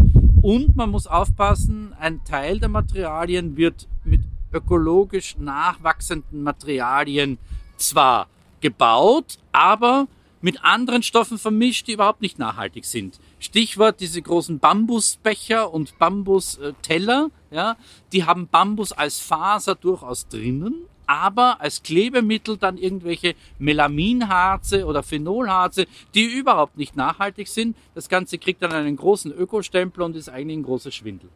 Und 0.41 0.75
man 0.75 0.91
muss 0.91 1.07
aufpassen, 1.07 1.93
ein 1.99 2.23
Teil 2.23 2.59
der 2.59 2.69
Materialien 2.69 3.57
wird 3.57 3.87
mit 4.03 4.21
ökologisch 4.53 5.37
nachwachsenden 5.37 6.43
Materialien 6.43 7.37
zwar 7.77 8.27
gebaut, 8.61 9.37
aber 9.51 10.07
mit 10.41 10.63
anderen 10.63 11.01
Stoffen 11.01 11.39
vermischt, 11.39 11.87
die 11.87 11.93
überhaupt 11.93 12.21
nicht 12.21 12.37
nachhaltig 12.37 12.85
sind. 12.85 13.19
Stichwort 13.39 13.99
diese 13.99 14.21
großen 14.21 14.59
Bambusbecher 14.59 15.73
und 15.73 15.97
Bambusteller, 15.97 17.31
ja, 17.49 17.77
die 18.11 18.25
haben 18.25 18.47
Bambus 18.47 18.91
als 18.91 19.19
Faser 19.19 19.73
durchaus 19.73 20.27
drinnen, 20.27 20.85
aber 21.07 21.61
als 21.61 21.83
Klebemittel 21.83 22.57
dann 22.57 22.77
irgendwelche 22.77 23.35
Melaminharze 23.59 24.85
oder 24.85 25.03
Phenolharze, 25.03 25.85
die 26.13 26.25
überhaupt 26.25 26.77
nicht 26.77 26.95
nachhaltig 26.95 27.47
sind. 27.47 27.75
Das 27.93 28.09
Ganze 28.09 28.37
kriegt 28.37 28.61
dann 28.61 28.71
einen 28.71 28.95
großen 28.95 29.31
Ökostempel 29.31 30.03
und 30.03 30.15
ist 30.15 30.29
eigentlich 30.29 30.57
ein 30.57 30.63
großer 30.63 30.91
Schwindel. 30.91 31.29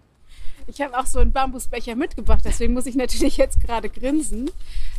Ich 0.68 0.82
habe 0.82 0.98
auch 0.98 1.08
so 1.08 1.20
einen 1.20 1.32
Bambusbecher 1.32 1.96
mitgebracht, 1.96 2.42
deswegen 2.46 2.74
muss 2.74 2.86
ich 2.86 2.96
natürlich 2.96 3.38
jetzt 3.38 3.60
gerade 3.60 3.90
grinsen. 3.90 4.52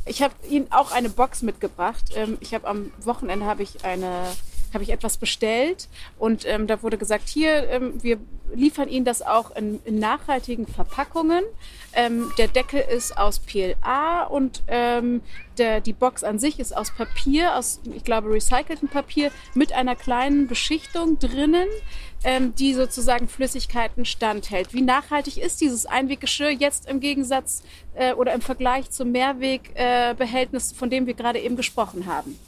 Ich 0.05 0.21
habe 0.21 0.35
Ihnen 0.49 0.67
auch 0.73 0.91
eine 0.91 1.11
Box 1.11 1.43
mitgebracht. 1.43 2.05
Ähm, 2.17 2.39
ich 2.41 2.55
habe 2.55 2.67
am 2.67 2.91
Wochenende 3.05 3.47
habe 3.47 3.62
ich 3.62 3.85
eine 3.85 4.25
habe 4.73 4.85
ich 4.85 4.91
etwas 4.91 5.17
bestellt 5.17 5.89
und 6.19 6.47
ähm, 6.47 6.67
da 6.67 6.83
wurde 6.83 6.99
gesagt, 6.99 7.29
hier, 7.29 7.69
ähm, 7.71 8.03
wir 8.03 8.19
liefern 8.55 8.89
Ihnen 8.89 9.05
das 9.05 9.23
auch 9.23 9.55
in, 9.57 9.81
in 9.85 9.99
nachhaltigen 9.99 10.67
Verpackungen. 10.67 11.45
Ähm, 11.93 12.31
der 12.39 12.49
Deckel 12.49 12.81
ist 12.81 13.17
aus 13.17 13.41
PLA 13.41 14.25
und 14.25 14.62
ähm, 14.69 15.23
der, 15.59 15.81
die 15.81 15.93
Box 15.93 16.25
an 16.25 16.39
sich 16.39 16.59
ist 16.61 16.77
aus 16.77 16.93
Papier, 16.95 17.57
aus, 17.57 17.81
ich 17.85 18.05
glaube, 18.05 18.31
recyceltem 18.31 18.89
Papier 18.89 19.31
mit 19.55 19.73
einer 19.73 19.97
kleinen 19.97 20.47
Beschichtung 20.47 21.19
drinnen, 21.19 21.69
ähm, 22.23 22.55
die 22.55 22.75
sozusagen 22.75 23.29
Flüssigkeiten 23.29 24.05
standhält. 24.05 24.73
Wie 24.73 24.83
nachhaltig 24.83 25.39
ist 25.39 25.61
dieses 25.61 25.87
Einweggeschirr 25.87 26.50
jetzt 26.50 26.89
im 26.89 27.00
Gegensatz 27.00 27.62
äh, 27.95 28.12
oder 28.12 28.33
im 28.35 28.41
Vergleich 28.41 28.91
zum 28.91 29.11
Mehrwegbehältnis, 29.11 30.73
äh, 30.73 30.75
von 30.75 30.91
dem 30.91 31.07
wir 31.07 31.15
gerade 31.15 31.41
eben 31.41 31.57
gesprochen 31.57 32.07
haben? 32.07 32.39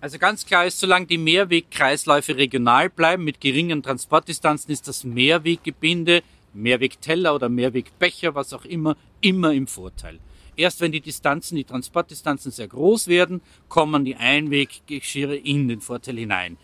Also 0.00 0.18
ganz 0.18 0.46
klar 0.46 0.64
ist, 0.64 0.78
solange 0.78 1.06
die 1.06 1.18
Mehrwegkreisläufe 1.18 2.36
regional 2.36 2.88
bleiben 2.88 3.24
mit 3.24 3.40
geringen 3.40 3.82
Transportdistanzen, 3.82 4.70
ist 4.70 4.86
das 4.86 5.02
Mehrweggebinde, 5.02 6.22
Mehrwegteller 6.54 7.34
oder 7.34 7.48
Mehrwegbecher, 7.48 8.36
was 8.36 8.52
auch 8.52 8.64
immer, 8.64 8.96
immer 9.20 9.52
im 9.52 9.66
Vorteil. 9.66 10.20
Erst 10.56 10.80
wenn 10.80 10.92
die 10.92 11.00
Distanzen, 11.00 11.56
die 11.56 11.64
Transportdistanzen 11.64 12.52
sehr 12.52 12.68
groß 12.68 13.08
werden, 13.08 13.40
kommen 13.68 14.04
die 14.04 14.14
Einweggeschirre 14.14 15.36
in 15.36 15.66
den 15.66 15.80
Vorteil 15.80 16.16
hinein. 16.16 16.58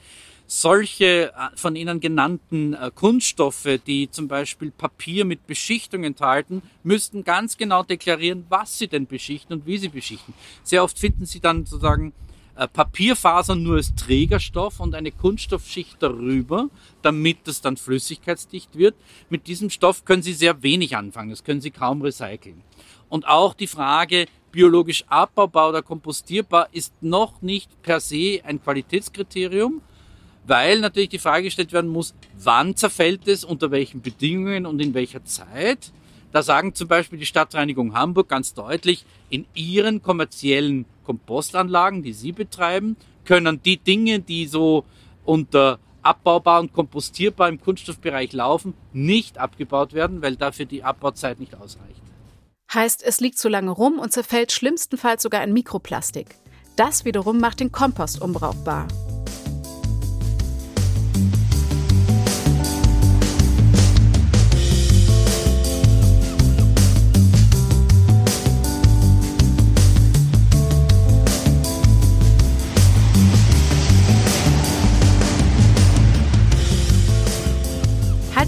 Solche 0.46 1.32
äh, 1.32 1.56
von 1.56 1.74
Ihnen 1.74 2.00
genannten 2.00 2.74
äh, 2.74 2.90
Kunststoffe, 2.94 3.80
die 3.86 4.10
zum 4.10 4.28
Beispiel 4.28 4.70
Papier 4.70 5.24
mit 5.24 5.46
Beschichtung 5.46 6.04
enthalten, 6.04 6.62
müssten 6.82 7.24
ganz 7.24 7.56
genau 7.56 7.82
deklarieren, 7.82 8.44
was 8.48 8.78
sie 8.78 8.86
denn 8.86 9.06
beschichten 9.06 9.56
und 9.56 9.66
wie 9.66 9.78
sie 9.78 9.88
beschichten. 9.88 10.34
Sehr 10.62 10.84
oft 10.84 10.98
finden 10.98 11.24
Sie 11.24 11.40
dann 11.40 11.64
sozusagen 11.64 12.12
Papierfasern 12.54 13.62
nur 13.62 13.76
als 13.76 13.94
Trägerstoff 13.94 14.80
und 14.80 14.94
eine 14.94 15.10
Kunststoffschicht 15.10 15.96
darüber, 16.00 16.70
damit 17.02 17.48
es 17.48 17.60
dann 17.60 17.76
flüssigkeitsdicht 17.76 18.76
wird. 18.78 18.94
Mit 19.28 19.46
diesem 19.46 19.70
Stoff 19.70 20.04
können 20.04 20.22
Sie 20.22 20.32
sehr 20.32 20.62
wenig 20.62 20.96
anfangen, 20.96 21.30
das 21.30 21.44
können 21.44 21.60
Sie 21.60 21.70
kaum 21.70 22.02
recyceln. 22.02 22.62
Und 23.08 23.26
auch 23.26 23.54
die 23.54 23.66
Frage, 23.66 24.26
biologisch 24.52 25.04
abbaubar 25.08 25.70
oder 25.70 25.82
kompostierbar, 25.82 26.68
ist 26.72 26.92
noch 27.00 27.42
nicht 27.42 27.82
per 27.82 28.00
se 28.00 28.40
ein 28.44 28.62
Qualitätskriterium, 28.62 29.82
weil 30.46 30.80
natürlich 30.80 31.08
die 31.08 31.18
Frage 31.18 31.44
gestellt 31.44 31.72
werden 31.72 31.90
muss, 31.90 32.14
wann 32.38 32.76
zerfällt 32.76 33.26
es, 33.26 33.44
unter 33.44 33.70
welchen 33.70 34.00
Bedingungen 34.00 34.66
und 34.66 34.80
in 34.80 34.94
welcher 34.94 35.24
Zeit. 35.24 35.92
Da 36.34 36.42
sagen 36.42 36.74
zum 36.74 36.88
Beispiel 36.88 37.20
die 37.20 37.26
Stadtreinigung 37.26 37.94
Hamburg 37.94 38.28
ganz 38.28 38.54
deutlich, 38.54 39.06
in 39.30 39.46
ihren 39.54 40.02
kommerziellen 40.02 40.84
Kompostanlagen, 41.04 42.02
die 42.02 42.12
sie 42.12 42.32
betreiben, 42.32 42.96
können 43.24 43.62
die 43.62 43.76
Dinge, 43.76 44.18
die 44.18 44.48
so 44.48 44.84
unter 45.24 45.78
abbaubar 46.02 46.58
und 46.58 46.72
kompostierbar 46.72 47.48
im 47.48 47.60
Kunststoffbereich 47.60 48.32
laufen, 48.32 48.74
nicht 48.92 49.38
abgebaut 49.38 49.92
werden, 49.92 50.22
weil 50.22 50.34
dafür 50.34 50.66
die 50.66 50.82
Abbauzeit 50.82 51.38
nicht 51.38 51.54
ausreicht. 51.54 52.02
Heißt, 52.74 53.04
es 53.04 53.20
liegt 53.20 53.38
zu 53.38 53.48
lange 53.48 53.70
rum 53.70 54.00
und 54.00 54.12
zerfällt 54.12 54.50
schlimmstenfalls 54.50 55.22
sogar 55.22 55.44
in 55.44 55.52
Mikroplastik. 55.52 56.34
Das 56.74 57.04
wiederum 57.04 57.38
macht 57.38 57.60
den 57.60 57.70
Kompost 57.70 58.20
unbrauchbar. 58.20 58.88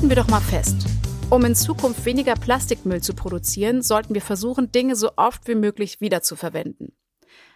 Halten 0.06 0.18
wir 0.18 0.22
doch 0.22 0.30
mal 0.30 0.40
fest. 0.40 0.86
Um 1.30 1.44
in 1.44 1.56
Zukunft 1.56 2.04
weniger 2.04 2.34
Plastikmüll 2.34 3.02
zu 3.02 3.12
produzieren, 3.12 3.82
sollten 3.82 4.14
wir 4.14 4.22
versuchen, 4.22 4.70
Dinge 4.70 4.94
so 4.94 5.10
oft 5.16 5.48
wie 5.48 5.56
möglich 5.56 6.00
wiederzuverwenden. 6.00 6.96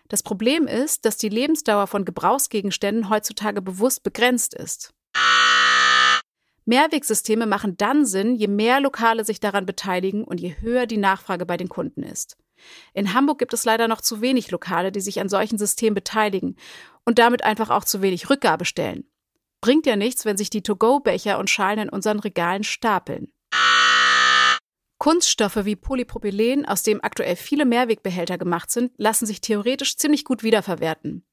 Das 0.09 0.25
Problem 0.25 0.67
ist, 0.67 1.05
dass 1.05 1.17
die 1.17 1.29
Lebensdauer 1.29 1.87
von 1.87 2.05
Gebrauchsgegenständen 2.05 3.09
heutzutage 3.09 3.63
bewusst 3.63 4.03
begrenzt 4.03 4.55
ist. 4.55 4.93
Mehrwegsysteme 6.65 7.47
machen 7.47 7.77
dann 7.77 8.05
Sinn, 8.05 8.35
je 8.35 8.49
mehr 8.49 8.81
Lokale 8.81 9.25
sich 9.25 9.39
daran 9.39 9.65
beteiligen 9.65 10.25
und 10.25 10.41
je 10.41 10.57
höher 10.61 10.87
die 10.87 10.97
Nachfrage 10.97 11.47
bei 11.47 11.57
den 11.57 11.69
Kunden 11.69 12.03
ist. 12.03 12.37
In 12.95 13.15
Hamburg 13.15 13.39
gibt 13.39 13.55
es 13.55 13.65
leider 13.65 13.87
noch 13.87 14.01
zu 14.01 14.23
wenig 14.23 14.51
Lokale, 14.51 14.91
die 14.91 15.01
sich 15.01 15.21
an 15.21 15.29
solchen 15.29 15.57
Systemen 15.57 15.95
beteiligen 15.95 16.57
und 17.05 17.21
damit 17.21 17.45
einfach 17.45 17.71
auch 17.71 17.85
zu 17.85 18.03
wenig 18.03 18.29
Rückgabe 18.29 18.65
stellen. 18.65 19.10
Bringt 19.61 19.87
ja 19.87 19.97
nichts, 19.97 20.25
wenn 20.25 20.37
sich 20.37 20.51
die 20.51 20.63
To-Go-Becher 20.63 21.39
und 21.39 21.51
Schalen 21.51 21.81
in 21.81 21.89
unseren 21.91 22.21
Regalen 22.21 22.65
stapeln. 22.65 23.33
Kunststoffe 24.99 25.65
wie 25.65 25.77
Polypropylen, 25.77 26.67
aus 26.67 26.83
dem 26.83 27.03
aktuell 27.03 27.37
viele 27.37 27.65
Mehrwegbehälter 27.65 28.37
gemacht 28.37 28.71
sind, 28.71 28.93
lassen 28.99 29.27
sich 29.27 29.41
theoretisch 29.41 29.97
ziemlich 29.97 30.25
gut 30.25 30.43
wiederverwerten. 30.43 31.27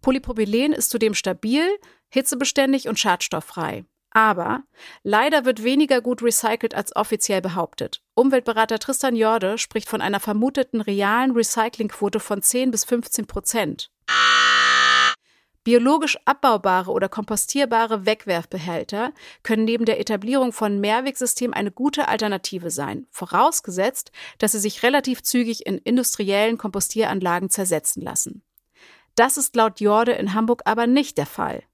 Polypropylen 0.00 0.72
ist 0.72 0.90
zudem 0.90 1.14
stabil, 1.14 1.64
hitzebeständig 2.08 2.88
und 2.88 2.98
schadstofffrei. 2.98 3.84
Aber 4.10 4.62
leider 5.02 5.44
wird 5.44 5.62
weniger 5.62 6.00
gut 6.00 6.22
recycelt 6.22 6.74
als 6.74 6.96
offiziell 6.96 7.42
behauptet. 7.42 8.02
Umweltberater 8.14 8.78
Tristan 8.78 9.14
Jorde 9.14 9.58
spricht 9.58 9.88
von 9.88 10.00
einer 10.00 10.20
vermuteten 10.20 10.80
realen 10.80 11.32
Recyclingquote 11.32 12.18
von 12.18 12.42
10 12.42 12.70
bis 12.70 12.84
15 12.84 13.26
Prozent. 13.26 13.90
Biologisch 15.66 16.16
abbaubare 16.26 16.92
oder 16.92 17.08
kompostierbare 17.08 18.06
Wegwerfbehälter 18.06 19.12
können 19.42 19.64
neben 19.64 19.84
der 19.84 19.98
Etablierung 19.98 20.52
von 20.52 20.78
Mehrwegsystemen 20.78 21.54
eine 21.54 21.72
gute 21.72 22.06
Alternative 22.06 22.70
sein, 22.70 23.08
vorausgesetzt, 23.10 24.12
dass 24.38 24.52
sie 24.52 24.60
sich 24.60 24.84
relativ 24.84 25.24
zügig 25.24 25.66
in 25.66 25.78
industriellen 25.78 26.56
Kompostieranlagen 26.56 27.50
zersetzen 27.50 28.00
lassen. 28.00 28.42
Das 29.16 29.36
ist 29.36 29.56
laut 29.56 29.80
Jorde 29.80 30.12
in 30.12 30.34
Hamburg 30.34 30.62
aber 30.66 30.86
nicht 30.86 31.18
der 31.18 31.26
Fall. 31.26 31.64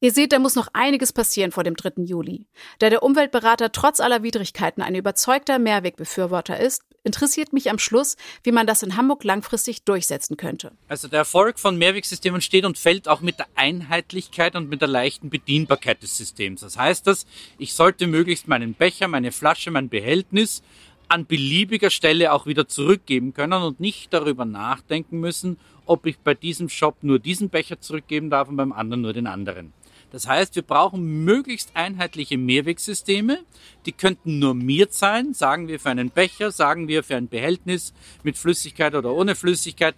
Ihr 0.00 0.12
seht, 0.12 0.32
da 0.32 0.38
muss 0.38 0.56
noch 0.56 0.68
einiges 0.74 1.14
passieren 1.14 1.52
vor 1.52 1.64
dem 1.64 1.74
3. 1.74 2.02
Juli. 2.04 2.44
Da 2.80 2.90
der 2.90 3.02
Umweltberater 3.02 3.72
trotz 3.72 3.98
aller 3.98 4.22
Widrigkeiten 4.22 4.82
ein 4.82 4.94
überzeugter 4.94 5.58
Mehrwegbefürworter 5.58 6.60
ist, 6.60 6.82
interessiert 7.02 7.54
mich 7.54 7.70
am 7.70 7.78
Schluss, 7.78 8.16
wie 8.42 8.52
man 8.52 8.66
das 8.66 8.82
in 8.82 8.98
Hamburg 8.98 9.24
langfristig 9.24 9.84
durchsetzen 9.84 10.36
könnte. 10.36 10.72
Also 10.86 11.08
der 11.08 11.20
Erfolg 11.20 11.58
von 11.58 11.78
Mehrwegsystemen 11.78 12.42
steht 12.42 12.66
und 12.66 12.76
fällt 12.76 13.08
auch 13.08 13.22
mit 13.22 13.38
der 13.38 13.46
Einheitlichkeit 13.54 14.54
und 14.54 14.68
mit 14.68 14.82
der 14.82 14.88
leichten 14.88 15.30
Bedienbarkeit 15.30 16.02
des 16.02 16.18
Systems. 16.18 16.60
Das 16.60 16.76
heißt, 16.76 17.06
dass 17.06 17.24
ich 17.56 17.72
sollte 17.72 18.06
möglichst 18.06 18.48
meinen 18.48 18.74
Becher, 18.74 19.08
meine 19.08 19.32
Flasche, 19.32 19.70
mein 19.70 19.88
Behältnis 19.88 20.62
an 21.08 21.24
beliebiger 21.24 21.88
Stelle 21.88 22.32
auch 22.32 22.44
wieder 22.44 22.68
zurückgeben 22.68 23.32
können 23.32 23.62
und 23.62 23.80
nicht 23.80 24.12
darüber 24.12 24.44
nachdenken 24.44 25.20
müssen, 25.20 25.56
ob 25.86 26.04
ich 26.04 26.18
bei 26.18 26.34
diesem 26.34 26.68
Shop 26.68 26.96
nur 27.00 27.18
diesen 27.18 27.48
Becher 27.48 27.80
zurückgeben 27.80 28.28
darf 28.28 28.48
und 28.48 28.56
beim 28.56 28.72
anderen 28.72 29.00
nur 29.00 29.14
den 29.14 29.26
anderen. 29.26 29.72
Das 30.12 30.26
heißt, 30.26 30.54
wir 30.54 30.62
brauchen 30.62 31.24
möglichst 31.24 31.70
einheitliche 31.74 32.38
Mehrwegsysteme. 32.38 33.40
Die 33.86 33.92
könnten 33.92 34.38
normiert 34.38 34.94
sein, 34.94 35.34
sagen 35.34 35.68
wir 35.68 35.80
für 35.80 35.90
einen 35.90 36.10
Becher, 36.10 36.50
sagen 36.50 36.88
wir 36.88 37.02
für 37.02 37.16
ein 37.16 37.28
Behältnis 37.28 37.92
mit 38.22 38.38
Flüssigkeit 38.38 38.94
oder 38.94 39.12
ohne 39.12 39.34
Flüssigkeit. 39.34 39.94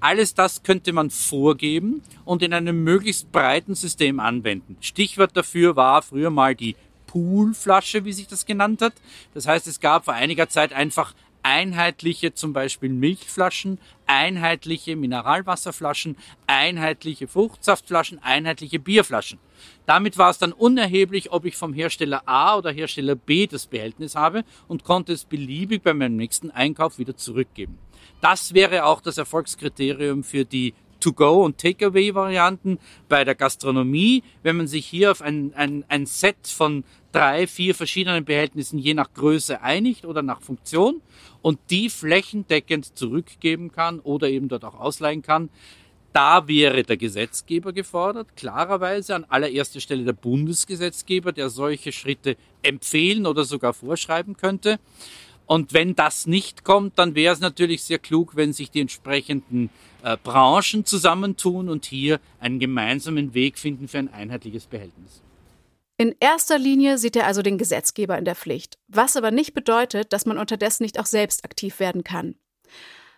Alles 0.00 0.34
das 0.34 0.64
könnte 0.64 0.92
man 0.92 1.10
vorgeben 1.10 2.02
und 2.24 2.42
in 2.42 2.52
einem 2.52 2.82
möglichst 2.82 3.30
breiten 3.30 3.76
System 3.76 4.18
anwenden. 4.18 4.76
Stichwort 4.80 5.36
dafür 5.36 5.76
war 5.76 6.02
früher 6.02 6.30
mal 6.30 6.56
die 6.56 6.74
Poolflasche, 7.06 8.04
wie 8.04 8.12
sich 8.12 8.26
das 8.26 8.46
genannt 8.46 8.82
hat. 8.82 8.94
Das 9.34 9.46
heißt, 9.46 9.66
es 9.66 9.80
gab 9.80 10.06
vor 10.06 10.14
einiger 10.14 10.48
Zeit 10.48 10.72
einfach 10.72 11.14
einheitliche 11.42 12.34
zum 12.34 12.52
Beispiel 12.52 12.90
Milchflaschen, 12.90 13.78
einheitliche 14.06 14.96
Mineralwasserflaschen, 14.96 16.16
einheitliche 16.46 17.28
Fruchtsaftflaschen, 17.28 18.22
einheitliche 18.22 18.78
Bierflaschen. 18.78 19.38
Damit 19.86 20.18
war 20.18 20.30
es 20.30 20.38
dann 20.38 20.52
unerheblich, 20.52 21.32
ob 21.32 21.44
ich 21.44 21.56
vom 21.56 21.72
Hersteller 21.72 22.22
A 22.26 22.56
oder 22.56 22.70
Hersteller 22.70 23.14
B 23.14 23.46
das 23.46 23.66
Behältnis 23.66 24.14
habe 24.14 24.44
und 24.68 24.84
konnte 24.84 25.12
es 25.12 25.24
beliebig 25.24 25.82
bei 25.82 25.94
meinem 25.94 26.16
nächsten 26.16 26.50
Einkauf 26.50 26.98
wieder 26.98 27.16
zurückgeben. 27.16 27.78
Das 28.20 28.54
wäre 28.54 28.84
auch 28.84 29.00
das 29.00 29.18
Erfolgskriterium 29.18 30.22
für 30.22 30.44
die 30.44 30.74
To-Go- 31.02 31.44
und 31.44 31.58
Takeaway-Varianten 31.58 32.78
bei 33.08 33.24
der 33.24 33.34
Gastronomie. 33.34 34.22
Wenn 34.42 34.56
man 34.56 34.66
sich 34.66 34.86
hier 34.86 35.10
auf 35.10 35.20
ein, 35.20 35.52
ein, 35.54 35.84
ein 35.88 36.06
Set 36.06 36.46
von 36.46 36.84
drei, 37.12 37.46
vier 37.46 37.74
verschiedenen 37.74 38.24
Behältnissen 38.24 38.78
je 38.78 38.94
nach 38.94 39.12
Größe 39.12 39.60
einigt 39.60 40.06
oder 40.06 40.22
nach 40.22 40.40
Funktion 40.40 41.02
und 41.42 41.58
die 41.70 41.90
flächendeckend 41.90 42.96
zurückgeben 42.96 43.70
kann 43.70 44.00
oder 44.00 44.30
eben 44.30 44.48
dort 44.48 44.64
auch 44.64 44.78
ausleihen 44.80 45.22
kann, 45.22 45.50
da 46.12 46.46
wäre 46.46 46.82
der 46.82 46.98
Gesetzgeber 46.98 47.72
gefordert, 47.72 48.36
klarerweise 48.36 49.14
an 49.14 49.24
allererster 49.24 49.80
Stelle 49.80 50.04
der 50.04 50.12
Bundesgesetzgeber, 50.12 51.32
der 51.32 51.48
solche 51.48 51.90
Schritte 51.90 52.36
empfehlen 52.62 53.26
oder 53.26 53.44
sogar 53.44 53.72
vorschreiben 53.72 54.36
könnte. 54.36 54.78
Und 55.46 55.72
wenn 55.72 55.94
das 55.94 56.26
nicht 56.26 56.64
kommt, 56.64 56.98
dann 56.98 57.14
wäre 57.14 57.34
es 57.34 57.40
natürlich 57.40 57.82
sehr 57.82 57.98
klug, 57.98 58.36
wenn 58.36 58.52
sich 58.52 58.70
die 58.70 58.80
entsprechenden 58.80 59.70
äh, 60.02 60.16
Branchen 60.16 60.84
zusammentun 60.84 61.68
und 61.68 61.84
hier 61.84 62.20
einen 62.40 62.58
gemeinsamen 62.58 63.34
Weg 63.34 63.58
finden 63.58 63.88
für 63.88 63.98
ein 63.98 64.12
einheitliches 64.12 64.66
Behältnis. 64.66 65.20
In 65.98 66.14
erster 66.20 66.58
Linie 66.58 66.98
sieht 66.98 67.16
er 67.16 67.26
also 67.26 67.42
den 67.42 67.58
Gesetzgeber 67.58 68.18
in 68.18 68.24
der 68.24 68.34
Pflicht, 68.34 68.78
was 68.88 69.16
aber 69.16 69.30
nicht 69.30 69.54
bedeutet, 69.54 70.12
dass 70.12 70.26
man 70.26 70.38
unterdessen 70.38 70.82
nicht 70.82 70.98
auch 70.98 71.06
selbst 71.06 71.44
aktiv 71.44 71.78
werden 71.78 72.02
kann. 72.02 72.34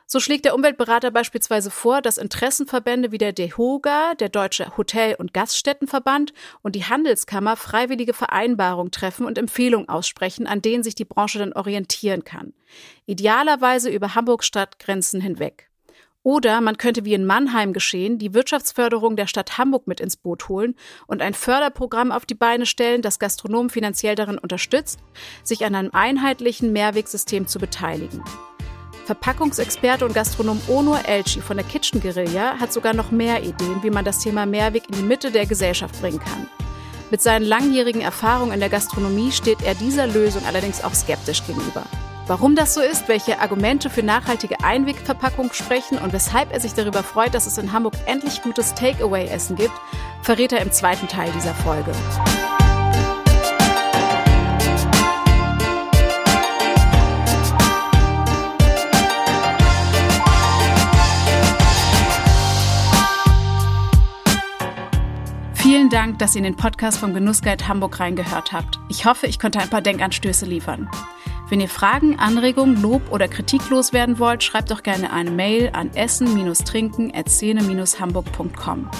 So 0.06 0.20
schlägt 0.20 0.44
der 0.44 0.54
Umweltberater 0.54 1.10
beispielsweise 1.10 1.70
vor, 1.70 2.02
dass 2.02 2.18
Interessenverbände 2.18 3.10
wie 3.10 3.18
der 3.18 3.32
DEHOGA, 3.32 4.14
der 4.14 4.28
Deutsche 4.28 4.76
Hotel- 4.76 5.16
und 5.18 5.32
Gaststättenverband 5.32 6.34
und 6.62 6.74
die 6.74 6.84
Handelskammer 6.84 7.56
freiwillige 7.56 8.12
Vereinbarungen 8.12 8.90
treffen 8.92 9.24
und 9.26 9.38
Empfehlungen 9.38 9.88
aussprechen, 9.88 10.46
an 10.46 10.60
denen 10.60 10.82
sich 10.82 10.94
die 10.94 11.06
Branche 11.06 11.38
dann 11.38 11.54
orientieren 11.54 12.22
kann. 12.22 12.52
Idealerweise 13.06 13.90
über 13.90 14.14
Hamburgs 14.14 14.46
Stadtgrenzen 14.46 15.20
hinweg. 15.22 15.70
Oder 16.22 16.62
man 16.62 16.78
könnte 16.78 17.04
wie 17.04 17.12
in 17.12 17.26
Mannheim 17.26 17.74
geschehen, 17.74 18.18
die 18.18 18.32
Wirtschaftsförderung 18.32 19.14
der 19.14 19.26
Stadt 19.26 19.58
Hamburg 19.58 19.86
mit 19.86 20.00
ins 20.00 20.16
Boot 20.16 20.48
holen 20.48 20.74
und 21.06 21.20
ein 21.20 21.34
Förderprogramm 21.34 22.12
auf 22.12 22.24
die 22.24 22.34
Beine 22.34 22.64
stellen, 22.64 23.02
das 23.02 23.18
Gastronomen 23.18 23.68
finanziell 23.68 24.14
darin 24.14 24.38
unterstützt, 24.38 25.00
sich 25.42 25.66
an 25.66 25.74
einem 25.74 25.90
einheitlichen 25.92 26.72
Mehrwegsystem 26.72 27.46
zu 27.46 27.58
beteiligen. 27.58 28.22
Verpackungsexperte 29.04 30.04
und 30.04 30.14
Gastronom 30.14 30.60
Ono 30.68 30.96
Elchi 30.96 31.40
von 31.40 31.56
der 31.56 31.66
Kitchen 31.66 32.00
Guerilla 32.00 32.58
hat 32.58 32.72
sogar 32.72 32.94
noch 32.94 33.10
mehr 33.10 33.42
Ideen, 33.42 33.82
wie 33.82 33.90
man 33.90 34.04
das 34.04 34.18
Thema 34.18 34.46
Mehrweg 34.46 34.88
in 34.88 34.96
die 34.96 35.02
Mitte 35.02 35.30
der 35.30 35.46
Gesellschaft 35.46 36.00
bringen 36.00 36.20
kann. 36.20 36.48
Mit 37.10 37.20
seinen 37.20 37.44
langjährigen 37.44 38.00
Erfahrungen 38.00 38.52
in 38.52 38.60
der 38.60 38.70
Gastronomie 38.70 39.30
steht 39.30 39.62
er 39.62 39.74
dieser 39.74 40.06
Lösung 40.06 40.42
allerdings 40.46 40.82
auch 40.82 40.94
skeptisch 40.94 41.46
gegenüber. 41.46 41.84
Warum 42.26 42.56
das 42.56 42.72
so 42.72 42.80
ist, 42.80 43.06
welche 43.06 43.38
Argumente 43.40 43.90
für 43.90 44.02
nachhaltige 44.02 44.64
Einwegverpackung 44.64 45.52
sprechen 45.52 45.98
und 45.98 46.14
weshalb 46.14 46.52
er 46.52 46.60
sich 46.60 46.72
darüber 46.72 47.02
freut, 47.02 47.34
dass 47.34 47.46
es 47.46 47.58
in 47.58 47.72
Hamburg 47.72 47.94
endlich 48.06 48.40
gutes 48.40 48.74
Takeaway-Essen 48.74 49.56
gibt, 49.56 49.74
verrät 50.22 50.52
er 50.52 50.62
im 50.62 50.72
zweiten 50.72 51.06
Teil 51.06 51.30
dieser 51.32 51.54
Folge. 51.54 51.92
Dank, 65.94 66.18
dass 66.18 66.34
ihr 66.34 66.40
in 66.40 66.44
den 66.44 66.56
Podcast 66.56 66.98
vom 66.98 67.14
Genussguide 67.14 67.68
Hamburg 67.68 68.00
reingehört 68.00 68.52
habt. 68.52 68.80
Ich 68.88 69.06
hoffe, 69.06 69.28
ich 69.28 69.38
konnte 69.38 69.60
ein 69.60 69.70
paar 69.70 69.80
Denkanstöße 69.80 70.44
liefern. 70.44 70.90
Wenn 71.48 71.60
ihr 71.60 71.68
Fragen, 71.68 72.18
Anregungen, 72.18 72.82
Lob 72.82 73.12
oder 73.12 73.28
Kritik 73.28 73.70
loswerden 73.70 74.18
wollt, 74.18 74.42
schreibt 74.42 74.72
doch 74.72 74.82
gerne 74.82 75.12
eine 75.12 75.30
Mail 75.30 75.70
an 75.72 75.94
essen-trinken.szene-hamburg.com. 75.94 78.90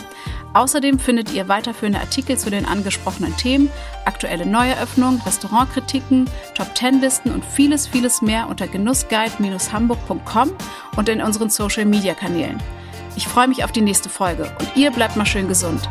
Außerdem 0.52 1.00
findet 1.00 1.32
ihr 1.32 1.48
weiterführende 1.48 1.98
Artikel 1.98 2.38
zu 2.38 2.48
den 2.48 2.64
angesprochenen 2.64 3.36
Themen, 3.36 3.72
aktuelle 4.04 4.46
Neueröffnungen, 4.46 5.20
Restaurantkritiken, 5.22 6.30
Top-10-Listen 6.54 7.32
und 7.32 7.44
vieles, 7.44 7.88
vieles 7.88 8.22
mehr 8.22 8.48
unter 8.48 8.68
genussguide-hamburg.com 8.68 10.52
und 10.96 11.08
in 11.08 11.20
unseren 11.20 11.50
Social-Media-Kanälen. 11.50 12.62
Ich 13.16 13.26
freue 13.26 13.48
mich 13.48 13.64
auf 13.64 13.72
die 13.72 13.80
nächste 13.80 14.08
Folge 14.08 14.44
und 14.60 14.76
ihr 14.76 14.92
bleibt 14.92 15.16
mal 15.16 15.26
schön 15.26 15.48
gesund. 15.48 15.88